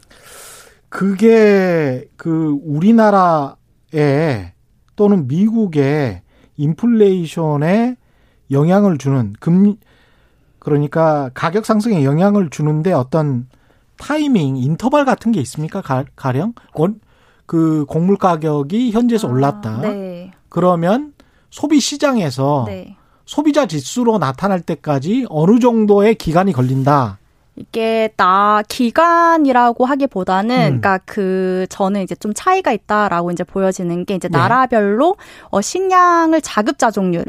[0.89, 4.53] 그게 그 우리나라에
[4.95, 6.23] 또는 미국의
[6.57, 7.97] 인플레이션에
[8.51, 9.77] 영향을 주는 금
[10.67, 13.47] 그러니까 가격 상승에 영향을 주는데 어떤
[13.99, 15.81] 타이밍, 인터벌 같은 게 있습니까?
[15.81, 16.99] 가, 령 원,
[17.47, 19.81] 그 곡물 가격이 현재에서 아, 올랐다.
[19.83, 20.33] 네.
[20.49, 21.13] 그러면
[21.51, 22.97] 소비 시장에서 네.
[23.27, 27.21] 소비자 지수로 나타날 때까지 어느 정도의 기간이 걸린다.
[27.57, 30.81] 이게 나 기간이라고 하기보다는 음.
[30.81, 34.39] 그러니까 그 저는 이제 좀 차이가 있다라고 이제 보여지는 게 이제 네.
[34.39, 35.17] 나라별로
[35.51, 37.27] 어 식량을 자급자족률을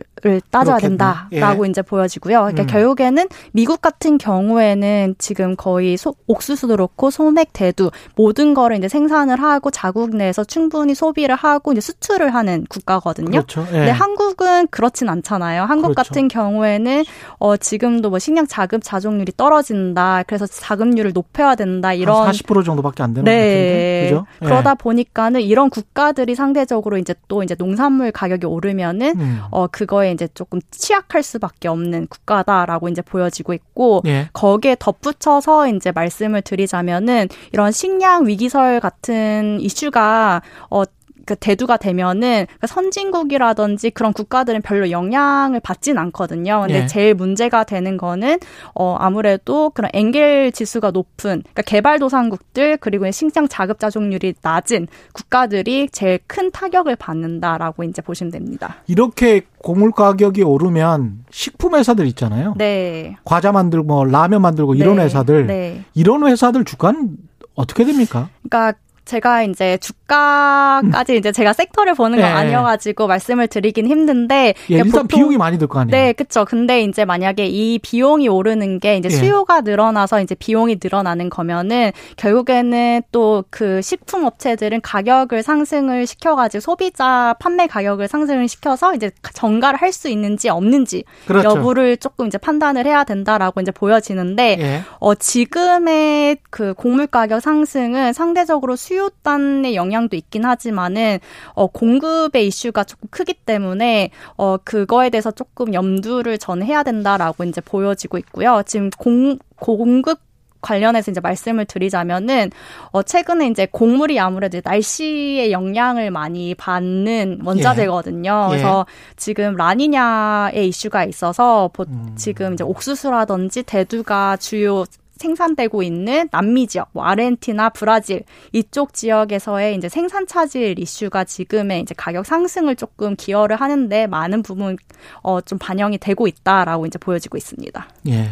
[0.51, 0.97] 따져야 그렇겠네.
[0.97, 1.69] 된다라고 예.
[1.69, 2.39] 이제 보여지고요.
[2.39, 2.67] 그러니까 음.
[2.67, 9.41] 결국에는 미국 같은 경우에는 지금 거의 소, 옥수수도 그렇고 소맥, 대두 모든 거를 이제 생산을
[9.41, 13.31] 하고 자국 내에서 충분히 소비를 하고 이제 수출을 하는 국가거든요.
[13.31, 13.61] 그렇죠.
[13.69, 13.77] 예.
[13.77, 15.63] 근데 한국은 그렇진 않잖아요.
[15.63, 16.09] 한국 그렇죠.
[16.09, 17.05] 같은 경우에는
[17.39, 20.16] 어 지금도 뭐 식량 자급자족률이 떨어진다.
[20.23, 21.93] 그래서 자금률을 높여야 된다.
[21.93, 23.32] 이런 40% 정도밖에 안 되는 네.
[23.32, 24.10] 같은데.
[24.10, 24.25] 그죠?
[24.39, 24.75] 그러다 예.
[24.75, 29.41] 보니까는 이런 국가들이 상대적으로 이제 또 이제 농산물 가격이 오르면은 음.
[29.51, 34.30] 어 그거에 이제 조금 취약할 수밖에 없는 국가다라고 이제 보여지고 있고 예.
[34.34, 40.84] 거기에 덧붙여서 이제 말씀을 드리자면은 이런 식량 위기설 같은 이슈가 어
[41.27, 46.61] 그 대두가 되면은 그 선진국이라든지 그런 국가들은 별로 영향을 받진 않거든요.
[46.61, 46.87] 근데 예.
[46.87, 48.39] 제일 문제가 되는 거는
[48.73, 56.49] 어 아무래도 그런 엔겔 지수가 높은 그러니까 개발도상국들 그리고 식량 자급자족률이 낮은 국가들이 제일 큰
[56.49, 58.77] 타격을 받는다라고 이제 보시면 됩니다.
[58.87, 62.53] 이렇게 곡물 가격이 오르면 식품 회사들 있잖아요.
[62.57, 63.17] 네.
[63.25, 65.03] 과자 만들고 뭐 라면 만들고 이런 네.
[65.03, 65.83] 회사들 네.
[65.93, 67.17] 이런 회사들 주가는
[67.55, 68.29] 어떻게 됩니까?
[68.47, 72.33] 그러니까 제가 이제 주가까지 이제 제가 섹터를 보는 건 네.
[72.33, 75.91] 아니어가지고 말씀을 드리긴 힘든데 예, 일단 보통, 비용이 많이 들 거 아니에요.
[75.91, 76.45] 네, 그렇죠.
[76.45, 79.15] 근데 이제 만약에 이 비용이 오르는 게 이제 예.
[79.15, 87.35] 수요가 늘어나서 이제 비용이 늘어나는 거면은 결국에는 또 그 식품 업체들은 가격을 상승을 시켜가지고 소비자
[87.39, 91.49] 판매 가격을 상승을 시켜서 이제 정가를 할 수 있는지 없는지 그렇죠.
[91.49, 94.81] 여부를 조금 이제 판단을 해야 된다라고 이제 보여지는데 예.
[94.99, 101.19] 어 지금의 그 곡물 가격 상승은 상대적으로 수요 수요단의 영향도 있긴 하지만은
[101.53, 107.62] 어 공급의 이슈가 조금 크기 때문에 어 그거에 대해서 조금 염두를 전 해야 된다라고 이제
[107.62, 108.63] 보여지고 있고요.
[108.65, 110.19] 지금 공 공급
[110.60, 112.49] 관련해서 이제 말씀을 드리자면은
[112.91, 118.47] 어 최근에 이제 곡물이 아무래도 날씨의 영향을 많이 받는 원자재거든요.
[118.47, 118.49] 예.
[118.49, 119.13] 그래서 예.
[119.15, 122.13] 지금 라니냐의 이슈가 있어서 음.
[122.15, 124.83] 지금 이제 옥수수라든지 대두가 주요
[125.17, 131.95] 생산되고 있는 남미 지역, 뭐 아르헨티나, 브라질 이쪽 지역에서의 이제 생산 차질 이슈가 지금의 이제
[131.97, 134.77] 가격 상승을 조금 기여를 하는데 많은 부분
[135.23, 137.88] 어 좀 반영이 되고 있다라고 이제 보여지고 있습니다.
[138.10, 138.30] 예.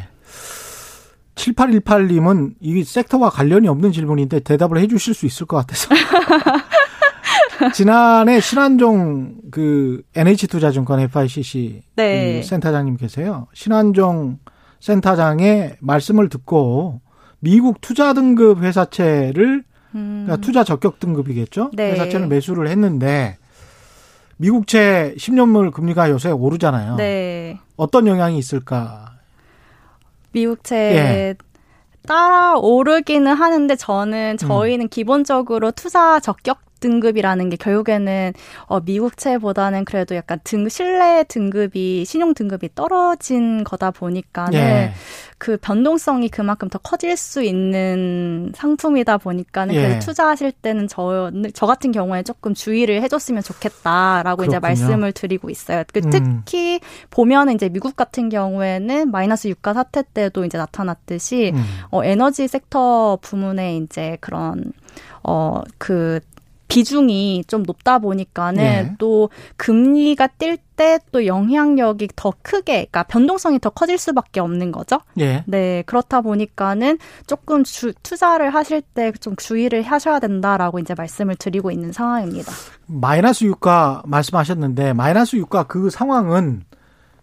[1.36, 5.89] 7818님은 이 섹터와 관련이 없는 질문인데 대답을 해 주실 수 있을 것 같아서.
[7.74, 12.41] 지난해 신한종 그 NH투자증권 FICC 네.
[12.41, 13.48] 그 센터장님 계세요.
[13.54, 14.39] 신한종
[14.86, 17.02] 센터장의 말씀을 듣고
[17.39, 19.63] 미국 투자 등급 회사채를
[19.95, 20.24] 음.
[20.26, 21.71] 그러니까 투자 적격 등급이겠죠.
[21.74, 21.93] 네.
[21.93, 23.38] 회사채를 매수를 했는데
[24.38, 26.98] 미국채 10년물 금리가 요새 오르잖아요.
[26.98, 27.60] 네.
[27.78, 29.13] 어떤 영향이 있을까?
[30.34, 31.36] 미국채 예.
[32.06, 34.89] 따라 오르기는 하는데 저는 저희는 음.
[34.89, 38.33] 기본적으로 투자 적격 등급이라는 게 결국에는
[38.67, 44.93] 어 미국채보다는 그래도 약간 등 신뢰 등급이 신용 등급이 떨어진 거다 보니까는 예.
[45.38, 49.99] 그 변동성이 그만큼 더 커질 수 있는 상품이다 보니까는 예.
[49.99, 54.47] 투자하실 때는 저, 저 같은 경우에 조금 주의를 해줬으면 좋겠다라고 그렇군요.
[54.47, 55.83] 이제 말씀을 드리고 있어요.
[55.93, 56.09] 그 음.
[56.09, 61.63] 특히 보면은 이제 미국 같은 경우에는 마이너스 유가 사태 때도 이제 나타났듯이 음.
[61.91, 64.71] 어, 에너지 섹터 부문에 이제 그런
[65.21, 66.21] 어그
[66.67, 68.95] 비중이 좀 높다 보니까는 네.
[68.97, 74.99] 또 금리가 뛸 때 또 영향력이 더 크게, 그러니까 변동성이 더 커질 수밖에 없는 거죠.
[75.13, 75.43] 네.
[75.47, 76.97] 네 그렇다 보니까는
[77.28, 82.51] 조금 주, 투자를 하실 때 좀 주의를 하셔야 된다라고 이제 말씀을 드리고 있는 상황입니다.
[82.88, 86.63] 마이너스 유가 말씀하셨는데 마이너스 유가 그 상황은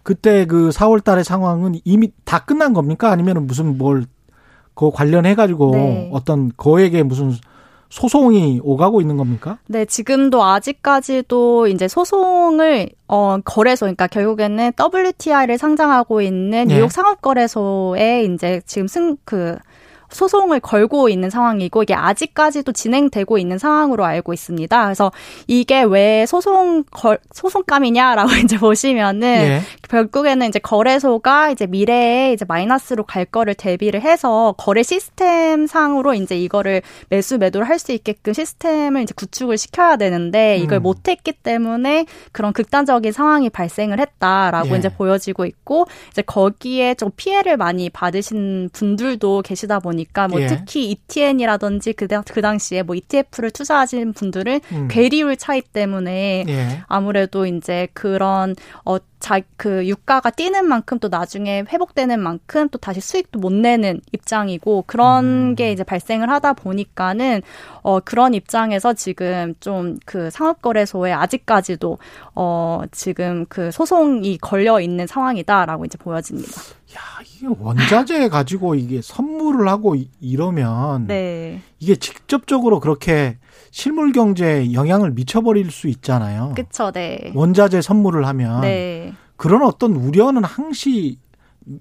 [0.02, 3.11] 그때 그 4월 달의 상황은 이미 다 끝난 겁니까?
[3.11, 4.07] 아니면 무슨 뭘
[4.74, 6.11] 그 관련해 가지고 네.
[6.12, 7.35] 어떤 거액의 무슨
[7.92, 9.59] 소송이 오가고 있는 겁니까?
[9.66, 16.88] 네, 지금도 아직까지도 이제 소송을 어 거래소 그러니까 결국에는 WTI를 상장하고 있는 뉴욕 네.
[16.88, 19.57] 상업거래소에 이제 지금 승 그
[20.12, 24.85] 소송을 걸고 있는 상황이고 이게 아직까지도 진행되고 있는 상황으로 알고 있습니다.
[24.85, 25.12] 그래서
[25.46, 29.61] 이게 왜 소송 걸, 소송감이냐라고 이제 보시면은 예.
[29.88, 36.38] 결국에는 이제 거래소가 이제 미래에 이제 마이너스로 갈 거를 대비를 해서 거래 시스템 상으로 이제
[36.38, 40.83] 이거를 매수 매도를 할 수 있게끔 시스템을 이제 구축을 시켜야 되는데 이걸 음.
[40.83, 44.79] 못했기 때문에 그런 극단적인 상황이 발생을 했다라고 예.
[44.79, 50.46] 이제 보여지고 있고 이제 거기에 좀 피해를 많이 받으신 분들도 계시다 보니 보니까 뭐 예.
[50.46, 54.88] 특히 ETN이라든지 그, 그 당시에 뭐 ETF를 투자하신 분들은 음.
[54.88, 56.82] 괴리율 차이 때문에 예.
[56.86, 63.00] 아무래도 이제 그런 어 자, 그 유가가 뛰는 만큼 또 나중에 회복되는 만큼 또 다시
[63.00, 65.54] 수익도 못 내는 입장이고 그런 음.
[65.54, 67.40] 게 이제 발생을 하다 보니까는
[67.82, 71.98] 어 그런 입장에서 지금 좀 그 상업거래소에 아직까지도
[72.35, 76.61] 어 지금 그 소송이 걸려 있는 상황이다라고 이제 보여집니다.
[76.94, 81.61] 야, 이게 원자재 가지고 이게 선물을 하고 이러면 네.
[81.78, 83.38] 이게 직접적으로 그렇게
[83.72, 86.52] 실물 경제에 영향을 미쳐버릴 수 있잖아요.
[86.54, 87.32] 그렇죠, 네.
[87.35, 89.12] 원자재 선물을 하면 네.
[89.37, 91.18] 그런 어떤 우려는 항시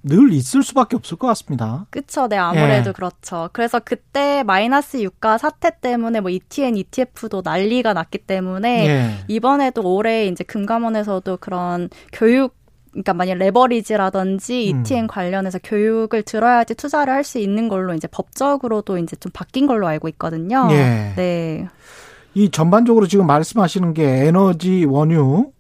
[0.04, 1.86] 늘 있을 수밖에 없을 것 같습니다.
[1.90, 2.94] 그렇죠, 네 아무래도 예.
[2.94, 3.50] 그렇죠.
[3.52, 9.12] 그래서 그때 마이너스 유가 사태 때문에 뭐 ETN, ETF도 난리가 났기 때문에 예.
[9.28, 12.56] 이번에도 올해 이제 금감원에서도 그런 교육
[12.92, 15.08] 그러니까 만약 레버리지라든지 ETN 음.
[15.08, 20.10] 관련해서 교육을 들어야지 투자를 할 수 있는 걸로 이제 법적으로도 이제 좀 바뀐 걸로 알고
[20.10, 20.68] 있거든요.
[20.72, 21.14] 예.
[21.16, 21.68] 네.
[22.34, 25.52] 이 전반적으로 지금 말씀하시는 게 에너지 원유,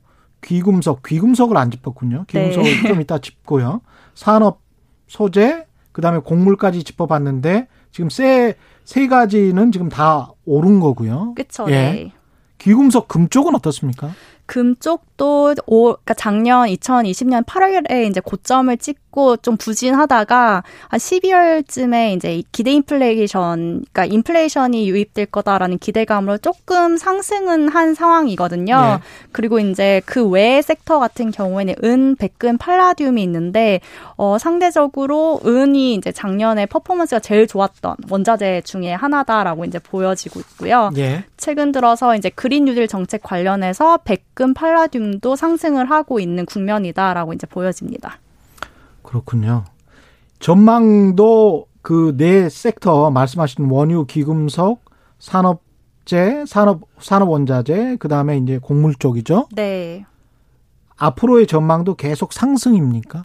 [0.41, 2.25] 귀금속, 귀금속을 안 짚었군요.
[2.27, 2.87] 귀금속을 네.
[2.87, 3.81] 좀 이따 짚고요.
[4.15, 4.61] 산업
[5.07, 8.55] 소재, 그다음에 곡물까지 짚어봤는데 지금 세,
[8.85, 11.33] 세 가지는 지금 다 오른 거고요.
[11.35, 11.65] 그렇죠.
[11.67, 11.71] 예.
[11.71, 12.11] 네.
[12.57, 14.11] 귀금속 금 쪽은 어떻습니까?
[14.51, 22.43] 금 쪽도 오, 그러니까 작년 2020년 8월에 이제 고점을 찍고 좀 부진하다가 한 12월쯤에 이제
[22.51, 28.75] 기대 인플레이션, 그러니까 인플레이션이 유입될 거다라는 기대감으로 조금 상승은 한 상황이거든요.
[28.75, 28.97] 네.
[29.31, 33.79] 그리고 이제 그 외의 섹터 같은 경우에는 은, 백금, 팔라듐이 있는데
[34.17, 40.89] 어 상대적으로 은이 이제 작년에 퍼포먼스가 제일 좋았던 원자재 중에 하나다라고 이제 보여지고 있고요.
[40.93, 41.23] 네.
[41.37, 47.45] 최근 들어서 이제 그린 뉴딜 정책 관련해서 백금 지금 팔라듐도 상승을 하고 있는 국면이다라고 이제
[47.45, 48.17] 보여집니다.
[49.03, 49.65] 그렇군요.
[50.39, 54.83] 전망도 그 네 섹터 말씀하신 원유, 기금속,
[55.19, 59.47] 산업재, 산업 산업 원자재, 그다음에 이제 곡물 쪽이죠.
[59.51, 60.07] 네.
[60.97, 63.21] 앞으로의 전망도 계속 상승입니까?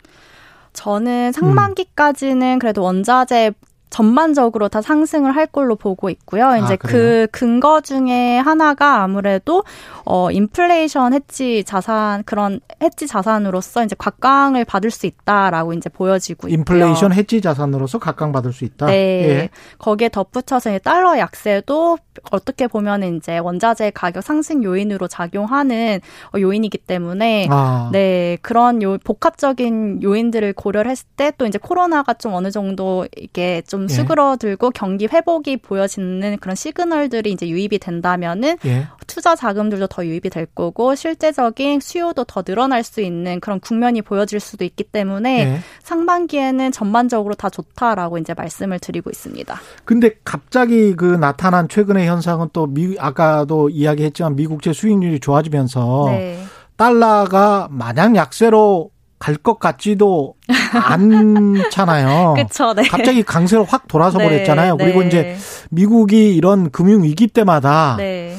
[0.75, 3.53] 저는 상반기까지는 그래도 원자재
[3.97, 6.47] 전반적으로 다 상승을 할 걸로 보고 있고요.
[6.49, 6.93] 아, 이제 그래요?
[6.93, 9.65] 그 근거 중에 하나가 아무래도
[10.05, 16.59] 어 인플레이션 해지 자산 그런 해지 자산으로서 이제 각광을 받을 수 있다라고 이제 보여지고 있고요.
[16.59, 18.87] 인플레이션 해지 자산으로서 각광받을 수 있다.
[18.87, 18.93] 네.
[18.95, 19.49] 예.
[19.79, 21.99] 거기에 덧붙여서 달러 약세도
[22.31, 26.01] 어떻게 보면 이제 원자재 가격 상승 요인으로 작용하는
[26.35, 32.15] 어, 요인이기 때문에 아, 네, 그런 요, 복합적인 요인들을 고려를 했을 때 또 이제 코로나가
[32.15, 33.95] 좀 어느 정도 이게 좀 예.
[33.95, 38.87] 수그러들고 경기 회복이 보여지는 그런 시그널들이 이제 유입이 된다면은 예.
[39.07, 44.41] 투자 자금들도 더 유입이 될 거고 실제적인 수요도 더 늘어날 수 있는 그런 국면이 보여질
[44.41, 45.61] 수도 있기 때문에 예.
[45.83, 49.59] 상반기에는 전반적으로 다 좋다라고 이제 말씀을 드리고 있습니다.
[49.85, 56.43] 근데 갑자기 그 나타난 최근의 현상은 또 미, 아까도 이야기했지만 미국제 수익률이 좋아지면서 네.
[56.77, 58.91] 달러가 마냥 약세로
[59.27, 60.35] 갈 것 같지도
[60.73, 62.35] 않잖아요.
[62.39, 62.85] 그쵸, 네.
[62.85, 64.77] 갑자기 강세로 확 돌아서 네, 버렸잖아요.
[64.77, 65.07] 그리고 네.
[65.09, 65.37] 이제
[65.71, 68.37] 미국이 이런 금융 위기 때마다 네.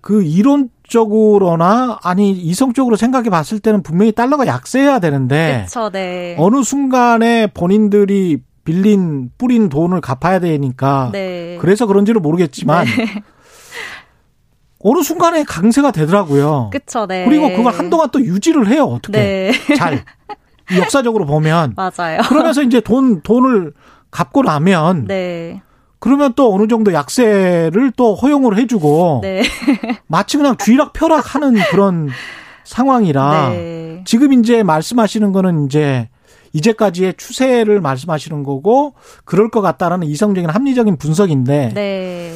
[0.00, 6.36] 그 이론적으로나 아니 이성적으로 생각해 봤을 때는 분명히 달러가 약세해야 되는데 그쵸, 네.
[6.38, 11.58] 어느 순간에 본인들이 빌린 뿌린 돈을 갚아야 되니까 네.
[11.60, 12.86] 그래서 그런지는 모르겠지만
[14.82, 16.70] 어느 순간에 강세가 되더라고요.
[16.72, 17.24] 그쵸, 네.
[17.26, 18.84] 그리고 그걸 한동안 또 유지를 해요.
[18.84, 19.76] 어떻게 네.
[19.76, 20.04] 잘
[20.76, 22.22] 역사적으로 보면 맞아요.
[22.28, 23.72] 그러면서 이제 돈 돈을
[24.10, 25.62] 갚고 나면 네.
[25.98, 29.42] 그러면 또 어느 정도 약세를 또 허용을 해주고 네.
[30.06, 32.08] 마치 그냥 쥐락 펴락 하는 그런
[32.64, 34.02] 상황이라 네.
[34.06, 36.08] 지금 이제 말씀하시는 거는 이제
[36.52, 42.32] 이제까지의 추세를 말씀하시는 거고 그럴 것 같다라는 이성적인 합리적인 분석인데 네.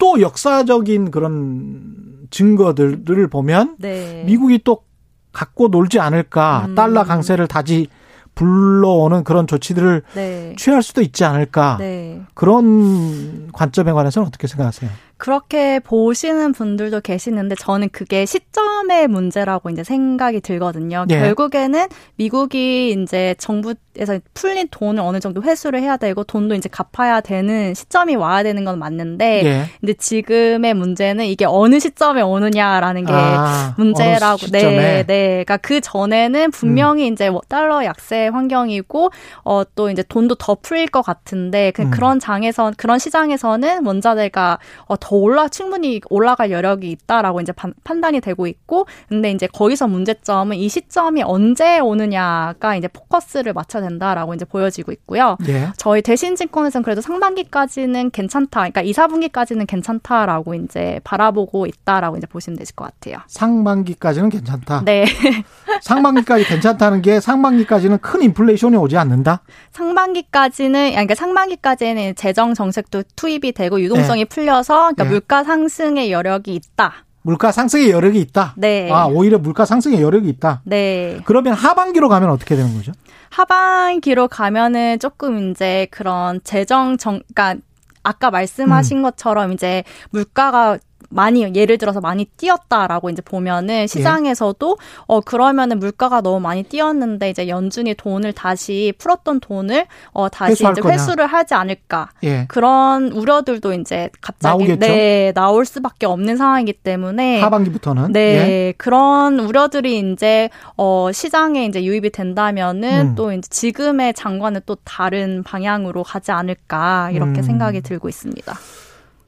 [0.00, 4.24] 또 역사적인 그런 증거들을 보면 네.
[4.26, 4.82] 미국이 또
[5.30, 6.74] 갖고 놀지 않을까 음.
[6.74, 7.86] 달러 강세를 다시
[8.34, 10.54] 불러오는 그런 조치들을 네.
[10.56, 12.22] 취할 수도 있지 않을까 네.
[12.34, 14.90] 그런 관점에 관해서는 어떻게 생각하세요?
[15.20, 21.06] 그렇게 보시는 분들도 계시는데 저는 그게 시점의 문제라고 이제 생각이 들거든요.
[21.10, 21.18] 예.
[21.20, 27.74] 결국에는 미국이 이제 정부에서 풀린 돈을 어느 정도 회수를 해야 되고 돈도 이제 갚아야 되는
[27.74, 29.64] 시점이 와야 되는 건 맞는데 예.
[29.80, 34.46] 근데 지금의 문제는 이게 어느 시점에 오느냐라는 게 아, 문제라고?
[34.48, 35.44] 네, 네.
[35.44, 39.10] 그러니까 그 전에는 분명히 이제 뭐 달러 약세 환경이고
[39.44, 41.90] 어 또 이제 돈도 더 풀릴 것 같은데 그 음.
[41.90, 48.20] 그런 장에서 그런 시장에서는 원자재가 어, 더 올라 충분히 올라갈 여력이 있다라고 이제 판, 판단이
[48.20, 54.44] 되고 있고 근데 이제 거기서 문제점은 이 시점이 언제 오느냐가 이제 포커스를 맞춰야 된다라고 이제
[54.44, 55.36] 보여지고 있고요.
[55.48, 55.68] 예.
[55.76, 58.60] 저희 대신 증권에서는 그래도 상반기까지는 괜찮다.
[58.60, 63.22] 그러니까 2, 4분기까지는 괜찮다라고 이제 바라보고 있다라고 이제 보시면 되실 것 같아요.
[63.26, 64.82] 상반기까지는 괜찮다.
[64.84, 65.04] 네.
[65.82, 69.42] 상반기까지 괜찮다는 게 상반기까지는 큰 인플레이션이 오지 않는다.
[69.72, 75.10] 상반기까지는 그러니까 상반기까지는 재정 정책도 투입이 되고 유동성이 풀려서 그러니까 네.
[75.10, 77.04] 물가 상승의 여력이 있다.
[77.22, 78.54] 물가 상승의 여력이 있다.
[78.56, 78.90] 네.
[78.90, 80.62] 아, 오히려 물가 상승의 여력이 있다.
[80.64, 81.20] 네.
[81.24, 82.92] 그러면 하반기로 가면 어떻게 되는 거죠?
[83.30, 87.62] 하반기로 가면은 조금 이제 그런 재정 정 그러니까
[88.02, 89.02] 아까 말씀하신 음.
[89.02, 93.30] 것처럼 이제 물가가 많이 예를 들어서 많이 뛰었다라고 이제 예.
[93.30, 100.28] 보면은 시장에서도 어 그러면은 물가가 너무 많이 뛰었는데 이제 연준이 돈을 다시 풀었던 돈을 어
[100.28, 100.94] 다시 이제 거냐.
[100.94, 102.44] 회수를 하지 않을까 예.
[102.48, 104.86] 그런 우려들도 이제 갑자기 나오겠죠?
[104.86, 108.12] 네 나올 수밖에 없는 상황이기 때문에 하반기부터는.
[108.12, 108.74] 네, 예.
[108.76, 113.14] 그런 우려들이 이제 어 시장에 이제 유입이 된다면은 음.
[113.14, 117.42] 또 이제 지금의 장관은 또 다른 방향으로 가지 않을까 이렇게 음.
[117.42, 118.54] 생각이 들고 있습니다.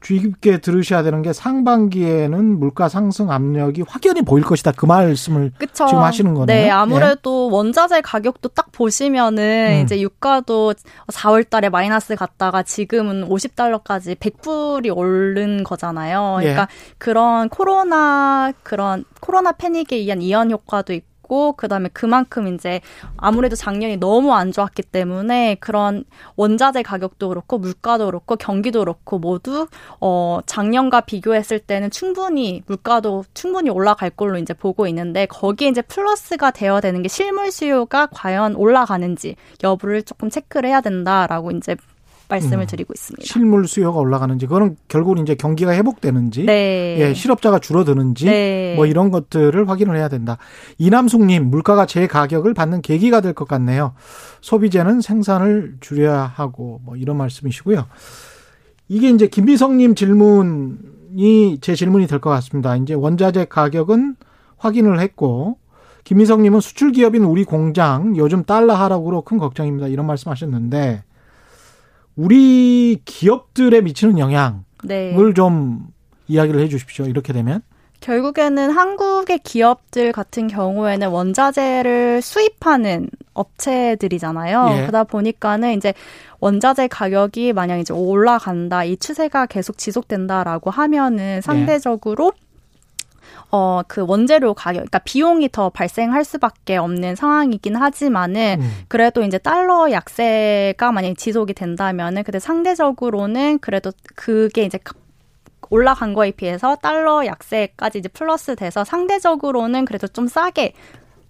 [0.03, 4.73] 주의 깊게 들으셔야 되는 게 상반기에는 물가 상승 압력이 확연히 보일 것이다.
[4.73, 5.87] 그 말씀을 그쵸.
[5.87, 6.45] 지금 하시는 거네요.
[6.45, 9.83] 네, 아무래도 원자재 가격도 딱 보시면은 음.
[9.83, 10.73] 이제 유가도
[11.07, 16.39] 4월 달에 마이너스 갔다가 지금은 50달러까지 100불이 오른 거잖아요.
[16.41, 16.43] 예.
[16.43, 21.12] 그러니까 그런 코로나 그런 코로나 패닉에 의한 이연 효과도 있고
[21.57, 22.81] 그다음에 그만큼 이제
[23.17, 26.03] 아무래도 작년이 너무 안 좋았기 때문에 그런
[26.35, 29.67] 원자재 가격도 그렇고 물가도 그렇고 경기도 그렇고 모두
[29.99, 36.51] 어 작년과 비교했을 때는 충분히 물가도 충분히 올라갈 걸로 이제 보고 있는데 거기에 이제 플러스가
[36.51, 41.75] 되어야 되는 게 실물 수요가 과연 올라가는지 여부를 조금 체크를 해야 된다라고 이제
[42.33, 42.67] 말씀을 음.
[42.67, 43.23] 드리고 있습니다.
[43.25, 46.97] 실물 수요가 올라가는지 그거는 결국은 이제 경기가 회복되는지 네.
[46.99, 48.73] 예, 실업자가 줄어드는지 네.
[48.75, 50.37] 뭐 이런 것들을 확인을 해야 된다.
[50.77, 53.93] 이남숙 님 물가가 제 가격을 받는 계기가 될 것 같네요.
[54.41, 57.85] 소비재는 생산을 줄여야 하고 뭐 이런 말씀이시고요.
[58.89, 62.75] 이게 이제 김미성 님 질문이 제 질문이 될 것 같습니다.
[62.75, 64.15] 이제 원자재 가격은
[64.57, 65.57] 확인을 했고
[66.03, 69.87] 김미성님은 수출 기업인 우리 공장 요즘 달러 하락으로 큰 걱정입니다.
[69.87, 71.03] 이런 말씀하셨는데
[72.15, 75.15] 우리 기업들에 미치는 영향을 네.
[75.35, 75.87] 좀
[76.27, 77.05] 이야기를 해 주십시오.
[77.05, 77.61] 이렇게 되면.
[77.99, 84.69] 결국에는 한국의 기업들 같은 경우에는 원자재를 수입하는 업체들이잖아요.
[84.71, 84.81] 예.
[84.81, 85.93] 그러다 보니까는 이제
[86.41, 92.33] 원자재 가격이 만약 이제 올라간다, 이 추세가 계속 지속된다라고 하면은 상대적으로
[93.55, 98.71] 어, 그 원재료 가격, 그러니까 비용이 더 발생할 수밖에 없는 상황이긴 하지만은 음.
[98.87, 104.79] 그래도 이제 달러 약세가 만약에 지속이 된다면은 근데 상대적으로는 그래도 그게 이제
[105.69, 110.73] 올라간 거에 비해서 달러 약세까지 이제 플러스 돼서 상대적으로는 그래도 좀 싸게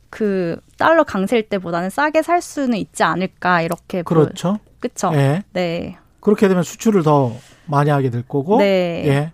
[0.10, 4.54] 그 달러 강세일 때보다는 싸게 살 수는 있지 않을까 이렇게 그렇죠.
[4.54, 5.12] 보, 그쵸?
[5.14, 5.44] 예.
[5.52, 5.98] 네.
[6.22, 7.34] 그렇게 되면 수출을 더
[7.66, 8.60] 많이 하게 될 거고.
[8.60, 9.04] 네.
[9.08, 9.32] 예.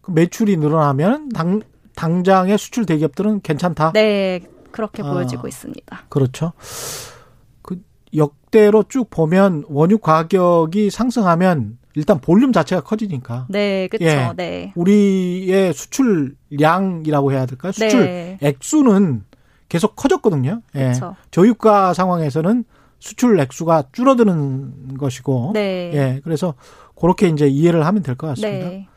[0.00, 1.60] 그 매출이 늘어나면 당
[1.96, 3.92] 당장의 수출 대기업들은 괜찮다.
[3.92, 4.40] 네.
[4.70, 5.12] 그렇게 아.
[5.12, 6.04] 보여지고 있습니다.
[6.08, 6.52] 그렇죠.
[7.62, 7.80] 그
[8.16, 14.04] 역대로 쭉 보면 원유 가격이 상승하면 일단 볼륨 자체가 커지니까 네, 그렇죠.
[14.04, 14.32] 예.
[14.36, 14.72] 네.
[14.74, 17.70] 우리의 수출량이라고 해야 될까요?
[17.70, 18.38] 수출 네.
[18.42, 19.24] 액수는
[19.68, 20.60] 계속 커졌거든요.
[20.74, 20.78] 예.
[20.80, 21.14] 그렇죠.
[21.30, 22.64] 저유가 상황에서는
[22.98, 25.90] 수출 액수가 줄어드는 것이고, 네.
[25.94, 26.20] 예.
[26.24, 26.54] 그래서
[26.98, 28.68] 그렇게 이제 이해를 하면 될 것 같습니다.
[28.68, 28.88] 네.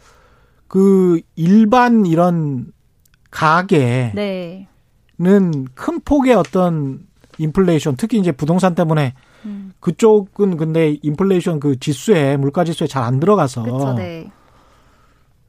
[0.67, 2.71] 그 일반 이런
[3.31, 4.67] 가게는 네.
[5.73, 7.07] 큰 폭의 어떤
[7.37, 9.13] 인플레이션, 특히 이제 부동산 때문에
[9.45, 9.73] 음.
[9.79, 13.93] 그쪽은 근데 인플레이션 그 지수에 물가 지수에 잘 안 들어가서 그렇죠.
[13.93, 14.31] 네.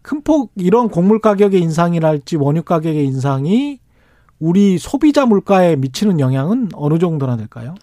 [0.02, 3.80] 큰폭 이런 곡물 가격의 인상이랄지 원유 가격의 인상이
[4.38, 7.74] 우리 소비자 물가에 미치는 영향은 어느 정도나 될까요?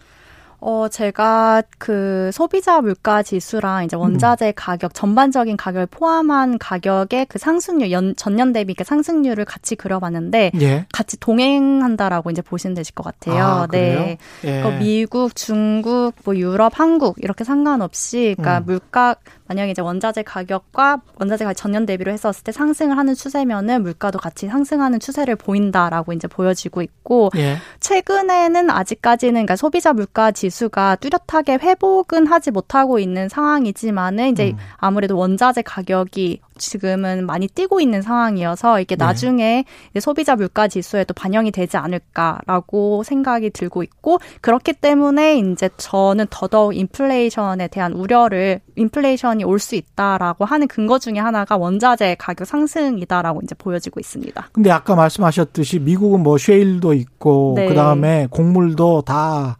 [0.67, 7.91] 어, 제가 그 소비자 물가 지수랑 이제 원자재 가격, 전반적인 가격을 포함한 가격의 그 상승률,
[7.91, 10.87] 연, 전년 대비 그 상승률을 같이 그려봤는데, 예.
[10.91, 13.43] 같이 동행한다라고 이제 보시면 되실 것 같아요.
[13.43, 13.67] 아?
[13.67, 14.17] 네.
[14.43, 14.63] 예.
[14.63, 18.65] 그 미국, 중국, 뭐 유럽, 한국 이렇게 상관없이 그러니까 음.
[18.65, 19.15] 물가
[19.47, 24.47] 만약에 이제 원자재 가격과 원자재 가격 전년 대비로 했었을 때 상승을 하는 추세면은 물가도 같이
[24.47, 27.57] 상승하는 추세를 보인다라고 이제 보여지고 있고 예.
[27.79, 34.57] 최근에는 아직까지는 그러니까 소비자 물가 지수가 뚜렷하게 회복은 하지 못하고 있는 상황이지만은 이제 음.
[34.77, 39.03] 아무래도 원자재 가격이 지금은 많이 뛰고 있는 상황이어서 이게 네.
[39.03, 46.27] 나중에 이제 소비자 물가 지수에도 반영이 되지 않을까라고 생각이 들고 있고 그렇기 때문에 이제 저는
[46.29, 53.41] 더더욱 인플레이션에 대한 우려를 인플레이션이 올 수 있다라고 하는 근거 중에 하나가 원자재 가격 상승이다라고
[53.43, 54.49] 이제 보여지고 있습니다.
[54.51, 57.67] 근데 아까 말씀하셨듯이 미국은 뭐 쉐일도 있고 네.
[57.67, 59.57] 그다음에 곡물도 다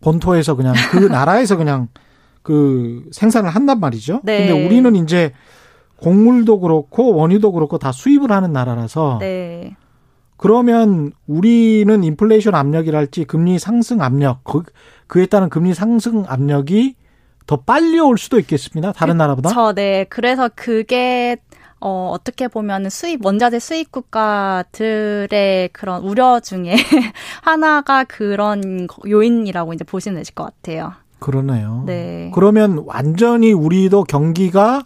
[0.00, 1.88] 본토에서 그냥 그 나라에서 그냥
[2.42, 4.20] 그 생산을 한단 말이죠.
[4.24, 4.46] 네.
[4.48, 5.32] 근데 우리는 이제
[6.00, 9.76] 곡물도 그렇고 원유도 그렇고 다 수입을 하는 나라라서 네.
[10.36, 14.62] 그러면 우리는 인플레이션 압력이랄지 금리 상승 압력 그,
[15.06, 16.96] 그에 따른 금리 상승 압력이
[17.46, 18.92] 더 빨리 올 수도 있겠습니다.
[18.92, 19.50] 다른 나라보다.
[19.50, 20.04] 저, 네.
[20.08, 21.36] 그래서 그게
[21.80, 26.76] 어, 어떻게 보면 수입, 원자재 수입 국가들의 그런 우려 중에
[27.42, 30.94] 하나가 그런 요인이라고 이제 보시면 되실 것 같아요.
[31.18, 31.84] 그러네요.
[31.86, 32.30] 네.
[32.34, 34.82] 그러면 완전히 우리도 경기가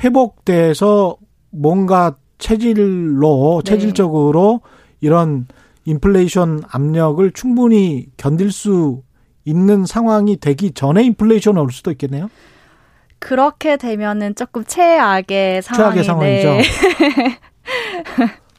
[0.00, 1.16] 회복돼서
[1.50, 3.70] 뭔가 체질로 네.
[3.70, 4.60] 체질적으로
[5.00, 5.46] 이런
[5.84, 9.02] 인플레이션 압력을 충분히 견딜 수
[9.44, 12.30] 있는 상황이 되기 전에 인플레이션이 올 수도 있겠네요.
[13.18, 16.48] 그렇게 되면은 조금 최악의 상황이 최악의 상황이죠.
[16.48, 16.62] 네.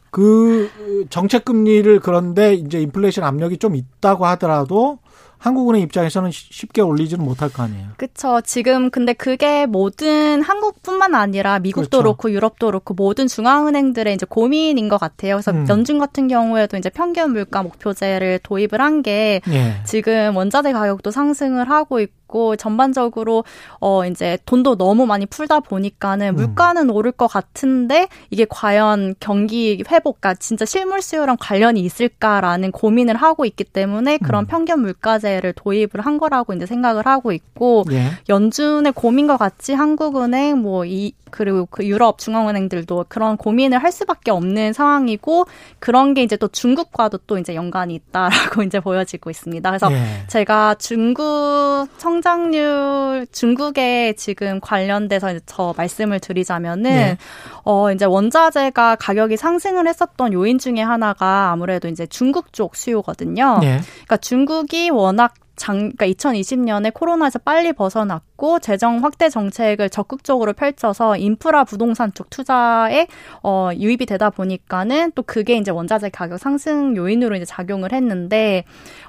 [0.10, 0.70] 그
[1.10, 5.00] 정책 금리를 그런데 이제 인플레이션 압력이 좀 있다고 하더라도
[5.44, 7.90] 한국은행 입장에서는 쉽- 쉽게 올리지는 못할 거 아니에요.
[7.98, 8.40] 그쵸.
[8.46, 12.02] 지금 근데 그게 모든 한국뿐만 아니라 미국도 그렇죠.
[12.04, 15.36] 그렇고 유럽도 그렇고 모든 중앙은행들의 이제 고민인 것 같아요.
[15.36, 15.66] 그래서 음.
[15.68, 19.82] 연준 같은 경우에도 이제 평균 물가 목표제를 도입을 한게 예.
[19.84, 22.14] 지금 원자재 가격도 상승을 하고 있고
[22.58, 23.44] 전반적으로
[23.80, 26.36] 어 이제 돈도 너무 많이 풀다 보니까는 음.
[26.36, 33.46] 물가는 오를 것 같은데 이게 과연 경기 회복과 진짜 실물 수요랑 관련이 있을까라는 고민을 하고
[33.46, 34.48] 있기 때문에 그런 음.
[34.48, 38.12] 평균 물가제를 도입을 한 거라고 이제 생각을 하고 있고 예.
[38.30, 44.72] 연준의 고민과 같이 한국은행 뭐 이 그리고 그 유럽 중앙은행들도 그런 고민을 할 수밖에 없는
[44.74, 45.46] 상황이고
[45.80, 49.68] 그런 게 이제 또 중국과도 또 이제 연관이 있다라고 이제 보여지고 있습니다.
[49.68, 50.26] 그래서 예.
[50.28, 57.18] 제가 중국 성 장률 중국에 지금 관련돼서 저 말씀을 드리자면은 네.
[57.66, 63.60] 어 이제 원자재가 가격이 상승을 했었던 요인 중에 하나가 아무래도 이제 중국 쪽 수요거든요.
[63.64, 63.82] 예.
[64.06, 71.64] 그러니까 중국이 워낙 장, 그러니까 2020년에 코로나에서 빨리 벗어났고 재정 확대 정책을 적극적으로 펼쳐서 인프라
[71.64, 73.08] 부동산 쪽 투자에
[73.44, 78.64] 어, 유입이 되다 보니까는 또 그게 이제 원자재 가격 상승 요인으로 이제 작용을 했는데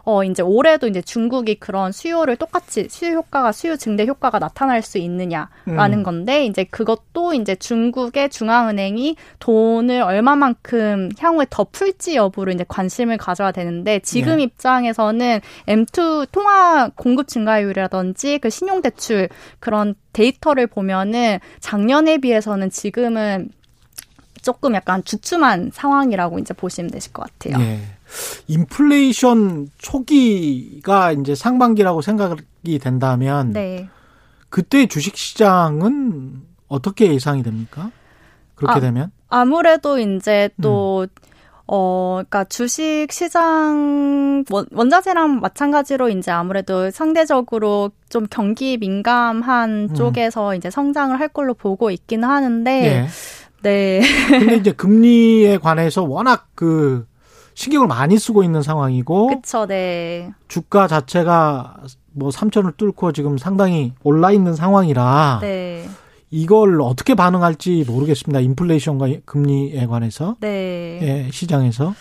[0.04, 4.98] 어, 이제 올해도 이제 중국이 그런 수요를 똑같이 수요 효과가 수요 증대 효과가 나타날 수
[4.98, 6.02] 있느냐라는 음.
[6.02, 13.52] 건데 이제 그것도 이제 중국의 중앙은행이 돈을 얼마만큼 향후에 더 풀지 여부를 이제 관심을 가져야
[13.52, 14.44] 되는데 지금 네.
[14.44, 19.28] 입장에서는 M2 통화 공급 증가율이라든지 그 신용 대출
[19.60, 23.50] 그런 데이터를 보면은 작년에 비해서는 지금은
[24.42, 27.64] 조금 약간 주춤한 상황이라고 이제 보시면 되실 것 같아요.
[27.64, 27.80] 예.
[28.48, 33.88] 인플레이션 초기가 이제 상반기라고 생각이 된다면 네.
[34.48, 37.92] 그때 주식 시장은 어떻게 예상이 됩니까?
[38.56, 41.33] 그렇게 아, 되면 아무래도 이제 또 음.
[41.66, 49.94] 어, 그니까 주식 시장 원, 자재랑 마찬가지로 이제 아무래도 상대적으로 좀 경기 민감한 음.
[49.94, 53.06] 쪽에서 이제 성장을 할 걸로 보고 있기는 하는데 네.
[53.62, 54.02] 네.
[54.28, 57.06] 근데 이제 금리에 관해서 워낙 그
[57.54, 60.30] 신경을 많이 쓰고 있는 상황이고 그쵸, 네.
[60.48, 61.76] 주가 자체가
[62.12, 65.88] 뭐 3천을 뚫고 지금 상당히 올라 있는 상황이라 네.
[66.30, 68.40] 이걸 어떻게 반응할지 모르겠습니다.
[68.40, 70.36] 인플레이션과 금리에 관해서.
[70.40, 70.98] 네.
[71.02, 71.94] 예, 시장에서.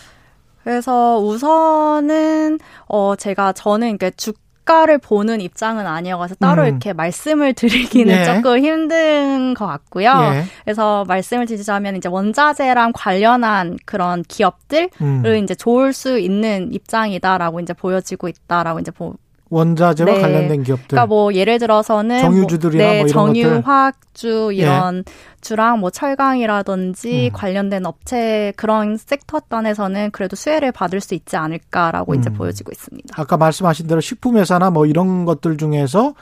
[0.64, 2.58] 그래서 우선은
[2.88, 6.68] 어 제가 저는 그러니까 주가를 보는 입장은 아니어서 따로 음.
[6.68, 8.24] 이렇게 말씀을 드리기는 예.
[8.24, 10.08] 조금 힘든 것 같고요.
[10.08, 10.44] 예.
[10.64, 15.40] 그래서 말씀을 드리자면 이제 원자재랑 관련한 그런 기업들을 음.
[15.44, 19.14] 이제 좋을 수 있는 입장이다라고 이제 보여지고 있다라고 이제 보,
[19.54, 20.20] 원자재와 네.
[20.20, 20.88] 관련된 기업들.
[20.88, 25.12] 그러니까 뭐 예를 들어서는 정유주들이나 뭐, 네, 뭐 이런 정유 화학주 이런 예.
[25.40, 27.32] 주랑 뭐 철강이라든지 음.
[27.32, 32.18] 관련된 업체 그런 섹터 단에서는 그래도 수혜를 받을 수 있지 않을까라고 음.
[32.18, 33.14] 이제 보여지고 있습니다.
[33.16, 36.14] 아까 말씀하신 대로 식품 회사나 뭐 이런 것들 중에서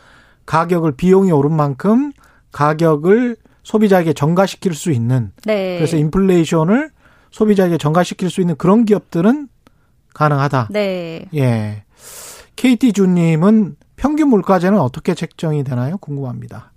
[0.45, 2.13] 가격을 비용이 오른 만큼
[2.53, 5.77] 가격을 소비자에게 전가시킬 수 있는 네.
[5.79, 6.91] 그래서 인플레이션을
[7.31, 9.49] 소비자에게 전가시킬 수 있는 그런 기업들은
[10.13, 10.69] 가능하다.
[10.71, 11.25] 네.
[11.35, 11.85] 예.
[12.57, 15.97] KT 주님은 평균 물가제는 어떻게 책정이 되나요?
[15.99, 16.73] 궁금합니다.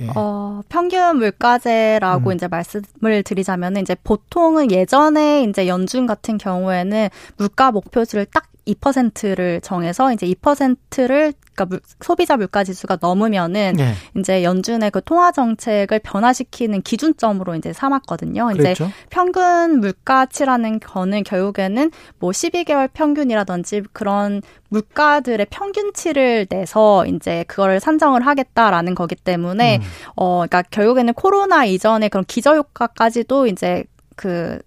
[0.00, 0.08] 예.
[0.14, 2.34] 어, 평균 물가제라고 음.
[2.36, 8.44] 이제 말씀을 드리자면 이제 보통은 예전에 이제 연준 같은 경우에는 물가 목표치를 딱
[8.74, 13.94] 2%를 정해서 이제 2%를 그러니까 물, 소비자 물가 지수가 넘으면은 네.
[14.16, 18.52] 이제 연준의 그 통화 정책을 변화시키는 기준점으로 이제 삼았거든요.
[18.52, 18.90] 이제 그랬죠?
[19.10, 28.94] 평균 물가치라는 거는 결국에는 뭐 12개월 평균이라든지 그런 물가들의 평균치를 내서 이제 그거를 산정을 하겠다라는
[28.94, 29.82] 거기 때문에 음.
[30.16, 33.84] 어 그러니까 결국에는 코로나 이전의 그런 기저 효과까지도 이제
[34.16, 34.60] 그좀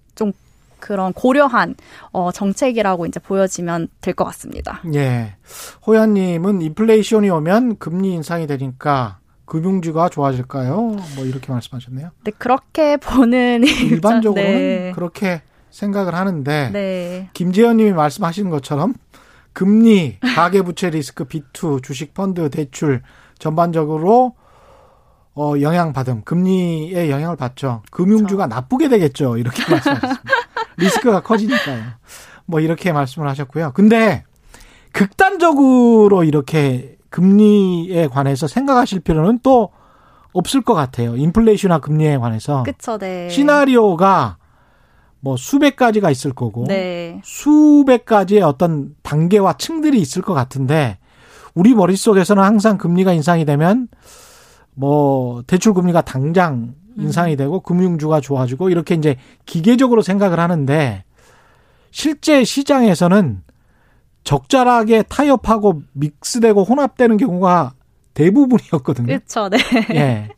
[0.82, 1.76] 그런 고려한
[2.12, 4.82] 어, 정책이라고 이제 보여지면 될 것 같습니다.
[4.94, 5.36] 예.
[5.88, 10.76] 호연님은 인플레이션이 오면 금리 인상이 되니까 금융주가 좋아질까요?
[11.16, 12.10] 뭐 이렇게 말씀하셨네요.
[12.26, 14.92] 네, 그렇게 보는 일반적으로는 네.
[14.94, 17.30] 그렇게 생각을 하는데 네.
[17.34, 18.94] 김재현님이 말씀하시는 것처럼
[19.54, 23.02] 금리, 가계부채 리스크, 비투, 주식 펀드, 대출
[23.40, 24.36] 전반적으로
[25.34, 27.84] 어, 영향 받음, 금리에 영향을 받죠.
[27.92, 28.56] 금융주가 그렇죠.
[28.56, 29.38] 나쁘게 되겠죠.
[29.38, 30.24] 이렇게 말씀하셨습니다.
[30.82, 31.84] 리스크가 커지니까요.
[32.46, 33.72] 뭐 이렇게 말씀을 하셨고요.
[33.74, 34.24] 근데
[34.92, 39.70] 극단적으로 이렇게 금리에 관해서 생각하실 필요는 또
[40.34, 41.16] 없을 것 같아요.
[41.16, 42.64] 인플레이션이나 금리에 관해서.
[42.64, 43.30] 그쵸, 네.
[43.30, 44.38] 시나리오가
[45.20, 47.22] 뭐 수백 가지가 있을 거고 네.
[47.24, 50.98] 수백 가지의 어떤 단계와 층들이 있을 것 같은데
[51.54, 53.88] 우리 머릿속에서는 항상 금리가 인상이 되면
[54.74, 59.16] 뭐 대출 금리가 당장 인상이 되고 금융주가 좋아지고 이렇게 이제
[59.46, 61.04] 기계적으로 생각을 하는데
[61.92, 63.42] 실제 시장에서는
[64.24, 67.74] 적절하게 타협하고 믹스되고 혼합되는 경우가
[68.14, 69.08] 대부분이었거든요.
[69.08, 69.50] 그렇죠.
[69.50, 69.58] 네.
[69.96, 70.30] 예.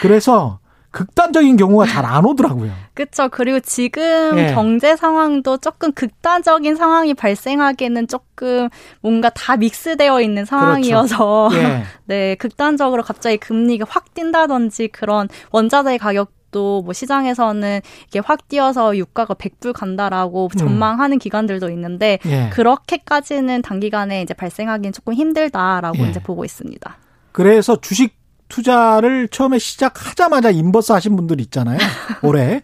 [0.00, 0.59] 그래서
[0.90, 2.72] 극단적인 경우가 잘 안 오더라고요.
[2.94, 3.28] 그렇죠.
[3.28, 4.52] 그리고 지금 예.
[4.52, 8.68] 경제 상황도 조금 극단적인 상황이 발생하기에는 조금
[9.00, 11.62] 뭔가 다 믹스되어 있는 상황이어서 그렇죠.
[11.62, 11.84] 예.
[12.06, 19.34] 네 극단적으로 갑자기 금리가 확 뛴다든지 그런 원자재 가격 뭐 시장에서는 이게 확 뛰어서 유가가
[19.34, 20.58] 100불 간다라고 음.
[20.58, 21.18] 전망하는 음.
[21.20, 22.50] 기관들도 있는데 예.
[22.52, 26.10] 그렇게까지는 단기간에 이제 발생하기는 조금 힘들다라고 예.
[26.10, 26.96] 이제 보고 있습니다.
[27.30, 28.19] 그래서 주식
[28.50, 31.78] 투자를 처음에 시작하자마자 인버스 하신 분들 있잖아요.
[32.22, 32.62] 올해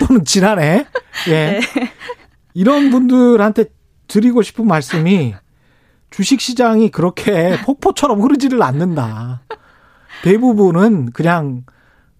[0.00, 0.86] 또는 지난해.
[1.28, 1.30] 예.
[1.30, 1.60] 네.
[2.54, 3.66] 이런 분들한테
[4.08, 5.34] 드리고 싶은 말씀이
[6.10, 9.42] 주식 시장이 그렇게 폭포처럼 흐르지를 않는다.
[10.24, 11.64] 대부분은 그냥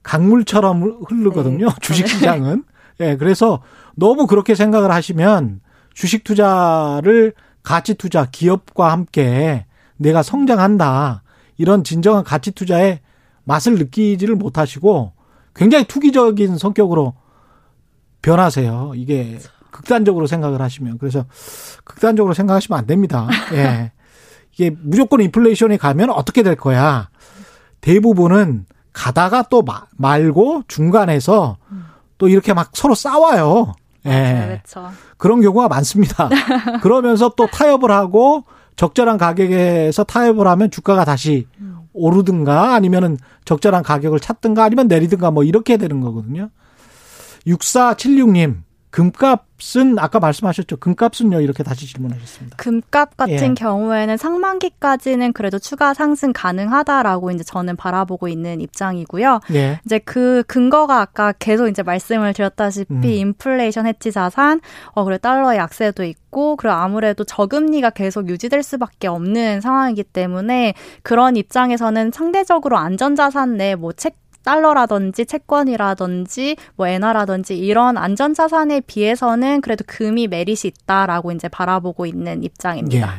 [0.02, 1.66] 강물처럼 흐르거든요.
[1.66, 1.74] 네.
[1.80, 2.64] 주식 시장은.
[3.00, 3.62] 예, 그래서
[3.96, 5.60] 너무 그렇게 생각을 하시면
[5.94, 7.32] 주식 투자를
[7.62, 11.22] 가치 투자 기업과 함께 내가 성장한다.
[11.58, 13.00] 이런 진정한 가치 투자의
[13.44, 15.12] 맛을 느끼지를 못하시고
[15.54, 17.14] 굉장히 투기적인 성격으로
[18.22, 18.92] 변하세요.
[18.94, 19.38] 이게
[19.70, 21.26] 극단적으로 생각을 하시면 그래서
[21.84, 23.28] 극단적으로 생각하시면 안 됩니다.
[23.52, 23.92] 예.
[24.52, 27.10] 이게 무조건 인플레이션이 가면 어떻게 될 거야?
[27.80, 31.58] 대부분은 가다가 또 마, 말고 중간에서
[32.18, 33.74] 또 이렇게 막 서로 싸워요.
[34.06, 34.60] 예.
[34.64, 34.90] 그렇죠.
[35.16, 36.28] 그런 경우가 많습니다.
[36.82, 38.44] 그러면서 또 타협을 하고
[38.78, 41.48] 적절한 가격에서 타협을 하면 주가가 다시
[41.92, 46.50] 오르든가 아니면은 적절한 가격을 찾든가 아니면 내리든가 뭐 이렇게 되는 거거든요.
[47.44, 48.58] 6476님,
[48.90, 50.78] 금값은 아까 말씀하셨죠.
[50.78, 52.56] 금값은요 이렇게 다시 질문하셨습니다.
[52.56, 53.54] 금값 같은 예.
[53.54, 59.40] 경우에는 상반기까지는 그래도 추가 상승 가능하다라고 이제 저는 바라보고 있는 입장이고요.
[59.52, 59.80] 예.
[59.84, 63.04] 이제 그 근거가 아까 계속 이제 말씀을 드렸다시피 음.
[63.04, 64.60] 인플레이션 해치 자산,
[64.92, 71.36] 어 그리고 달러의 약세도 있고 그리고 아무래도 저금리가 계속 유지될 수밖에 없는 상황이기 때문에 그런
[71.36, 79.60] 입장에서는 상대적으로 안전 자산 내 뭐 책 달러라든지 채권이라든지 뭐 엔화라든지 이런 안전 자산에 비해서는
[79.60, 83.08] 그래도 금이 merit이 있다라고 이제 바라보고 있는 입장입니다.
[83.08, 83.12] 예.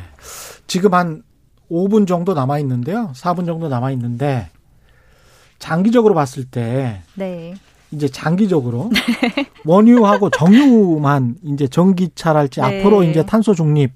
[0.66, 1.22] 지금 한
[1.70, 3.12] 5분 정도 남아 있는데요.
[3.14, 4.48] 4분 정도 남아 있는데
[5.58, 7.54] 장기적으로 봤을 때 네.
[7.92, 9.46] 이제 장기적으로 네.
[9.64, 12.80] 원유하고 정유만 이제 전기차랄지 네.
[12.80, 13.92] 앞으로 이제 탄소 중립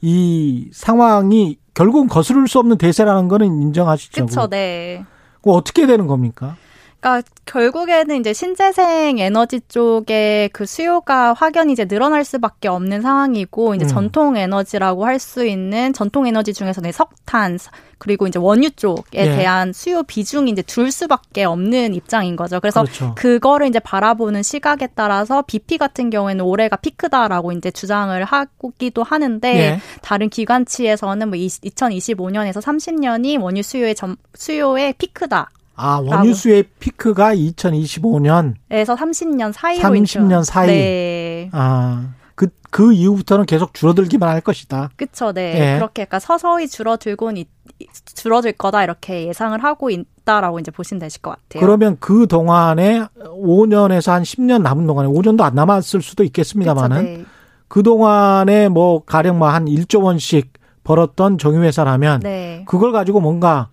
[0.00, 4.26] 이 상황이 결국은 거스를 수 없는 대세라는 거는 인정하시죠?
[4.26, 4.48] 그렇죠.
[4.48, 5.04] 네.
[5.42, 6.56] 그 어떻게 되는 겁니까?
[7.02, 13.84] 그러니까 결국에는 이제 신재생 에너지 쪽에 그 수요가 확연히 이제 늘어날 수밖에 없는 상황이고 이제
[13.84, 13.88] 음.
[13.88, 17.58] 전통 에너지라고 할 수 있는 전통 에너지 중에서는 석탄
[17.98, 19.36] 그리고 이제 원유 쪽에 예.
[19.36, 22.58] 대한 수요 비중이 이제 줄 수밖에 없는 입장인 거죠.
[22.60, 23.14] 그래서 그렇죠.
[23.16, 29.80] 그거를 이제 바라보는 시각에 따라서 BP 같은 경우에는 올해가 피크다라고 이제 주장을 하기도 하는데 예.
[30.02, 35.50] 다른 기관치에서는 뭐 2025년에서 30년이 원유 수요의 점, 수요의 피크다.
[35.74, 40.42] 아, 원유수의 피크가 2025년 에서 30년 사이로 30년 있죠.
[40.42, 40.66] 사이.
[40.68, 41.50] 네.
[41.52, 42.10] 아.
[42.34, 44.90] 그, 그 이후부터는 계속 줄어들기만 할 것이다.
[44.96, 45.74] 그쵸, 네.
[45.74, 45.78] 예.
[45.78, 47.44] 그렇게 약간 서서히 줄어들곤,
[48.14, 51.60] 줄어들 거다, 이렇게 예상을 하고 있다라고 이제 보시면 되실 것 같아요.
[51.60, 57.24] 그러면 그 동안에 5년에서 한 10년 남은 동안에 5년도 안 남았을 수도 있겠습니다만은 네.
[57.68, 60.52] 그 동안에 뭐 가령 뭐 한 1조 원씩
[60.84, 62.64] 벌었던 정유회사라면 네.
[62.66, 63.68] 그걸 가지고 뭔가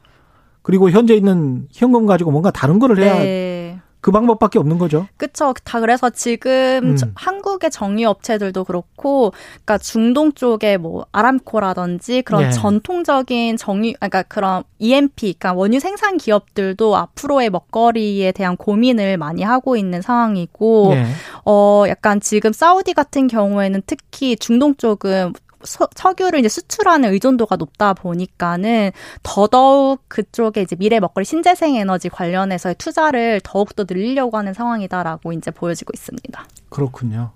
[0.70, 3.80] 그리고 현재 있는 현금 가지고 뭔가 다른 거를 해야 네.
[4.01, 5.07] 그 방법밖에 없는 거죠.
[5.17, 5.51] 그렇죠.
[5.63, 6.51] 다 그래서 지금
[6.84, 7.11] 음.
[7.15, 12.51] 한국의 정유 업체들도 그렇고, 그러니까 중동 쪽에 뭐 아람코라든지 그런 네.
[12.51, 19.76] 전통적인 정유, 그러니까 그런 EMP, 그러니까 원유 생산 기업들도 앞으로의 먹거리에 대한 고민을 많이 하고
[19.76, 21.05] 있는 상황이고, 네.
[21.45, 25.34] 어 약간 지금 사우디 같은 경우에는 특히 중동 쪽은
[25.64, 28.91] 서, 석유를 이제 수출하는 의존도가 높다 보니까는
[29.24, 35.51] 더더욱 그쪽에 이제 미래 먹거리 신재생 에너지 관련해서의 투자를 더욱 더 늘리려고 하는 상황이다라고 이제
[35.51, 36.45] 보여지고 있습니다.
[36.70, 37.32] 그렇군요.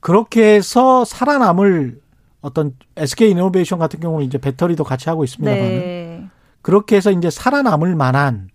[0.00, 2.00] 그렇게 해서 살아남을
[2.40, 6.28] 어떤 SK 이노베이션 같은 경우는 이제 배터리도 같이 하고 있습니다만 네.
[6.62, 8.48] 그렇게 해서 이제 살아남을 만한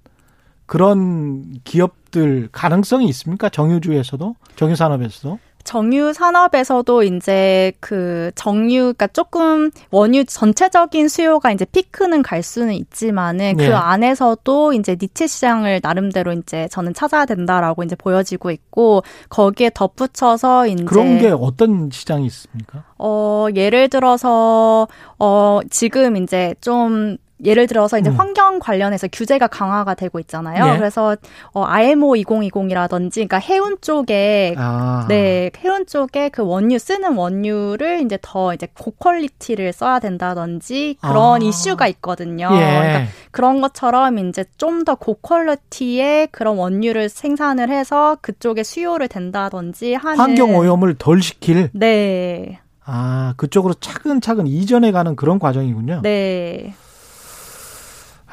[0.66, 3.50] 그런 기업들 가능성이 있습니까?
[3.50, 5.40] 정유주에서도 정유 산업에서도?
[5.64, 13.58] 정유 산업에서도 이제 그 정유, 그러니까 조금 원유 전체적인 수요가 이제 피크는 갈 수는 있지만은
[13.58, 13.70] 그 네.
[13.70, 20.68] 그 안에서도 이제 니체 시장을 나름대로 이제 저는 찾아야 된다라고 이제 보여지고 있고 거기에 덧붙여서
[20.68, 22.84] 이제 그런 게 어떤 시장이 있습니까?
[22.98, 24.88] 어, 예를 들어서
[25.18, 28.16] 어, 지금 이제 좀 예를 들어서 이제 음.
[28.16, 30.66] 환경 관련해서 규제가 강화가 되고 있잖아요.
[30.66, 30.78] 네.
[30.78, 31.16] 그래서
[31.54, 35.06] 어 IMO 2020이라든지 그러니까 해운 쪽에 아.
[35.10, 41.46] 네, 해운 쪽에 그 원유 쓰는 원유를 이제 더 이제 고퀄리티를 써야 된다든지 그런 아.
[41.46, 42.50] 이슈가 있거든요.
[42.52, 42.58] 예.
[42.58, 50.20] 그러니까 그런 것처럼 이제 좀 더 고퀄리티의 그런 원유를 생산을 해서 그쪽에 수요를 된다든지 하는
[50.20, 52.60] 환경 오염을 덜 시킬 네.
[52.86, 56.02] 아, 그쪽으로 차근차근 이전해 가는 그런 과정이군요.
[56.04, 56.74] 네.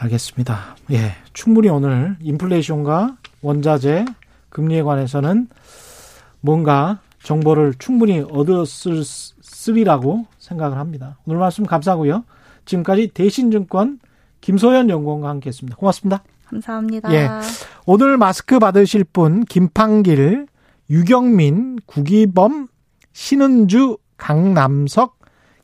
[0.01, 0.77] 알겠습니다.
[0.93, 4.07] 예, 충분히 오늘 인플레이션과 원자재
[4.49, 5.49] 금리에 관해서는
[6.41, 11.19] 뭔가 정보를 충분히 얻었으리라고 생각을 합니다.
[11.27, 12.25] 오늘 말씀 감사하고요.
[12.65, 14.01] 지금까지 대신증권
[14.41, 15.77] 김소연 연구원과 함께했습니다.
[15.77, 16.23] 고맙습니다.
[16.47, 17.13] 감사합니다.
[17.13, 17.29] 예,
[17.85, 20.47] 오늘 마스크 받으실 분 김판길,
[20.89, 22.69] 유경민, 구기범,
[23.13, 25.19] 신은주, 강남석,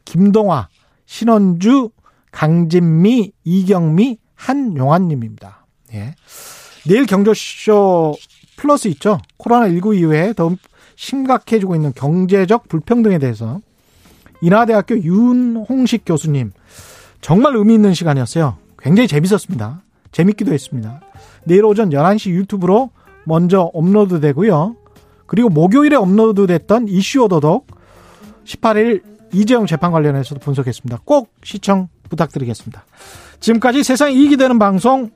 [0.05, 0.69] 김동화,
[1.07, 1.91] 신원주,
[2.33, 5.67] 강진미, 이경미, 한용환님입니다.
[5.95, 6.15] 예.
[6.87, 8.17] 내일 경제쇼
[8.57, 9.21] 플러스 있죠.
[9.39, 10.55] 코로나19 이후에 더
[10.95, 13.61] 심각해지고 있는 경제적 불평등에 대해서
[14.41, 16.53] 인하대학교 윤홍식 교수님.
[17.21, 18.57] 정말 의미 있는 시간이었어요.
[18.79, 19.83] 굉장히 재밌었습니다.
[20.13, 21.01] 재밌기도 했습니다.
[21.45, 22.91] 내일 오전 11시 유튜브로
[23.25, 24.77] 먼저 업로드 되고요.
[25.27, 27.67] 그리고 목요일에 업로드 됐던 이슈 오더독
[28.45, 31.01] 18일 이재용 재판 관련해서도 분석했습니다.
[31.05, 32.85] 꼭 시청 부탁드리겠습니다.
[33.41, 35.11] 지금까지 세상이 이기되는 방송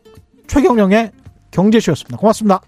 [0.46, 1.12] 최경영의
[1.50, 2.16] 경제쇼였습니다.
[2.16, 2.60] 고맙습니다.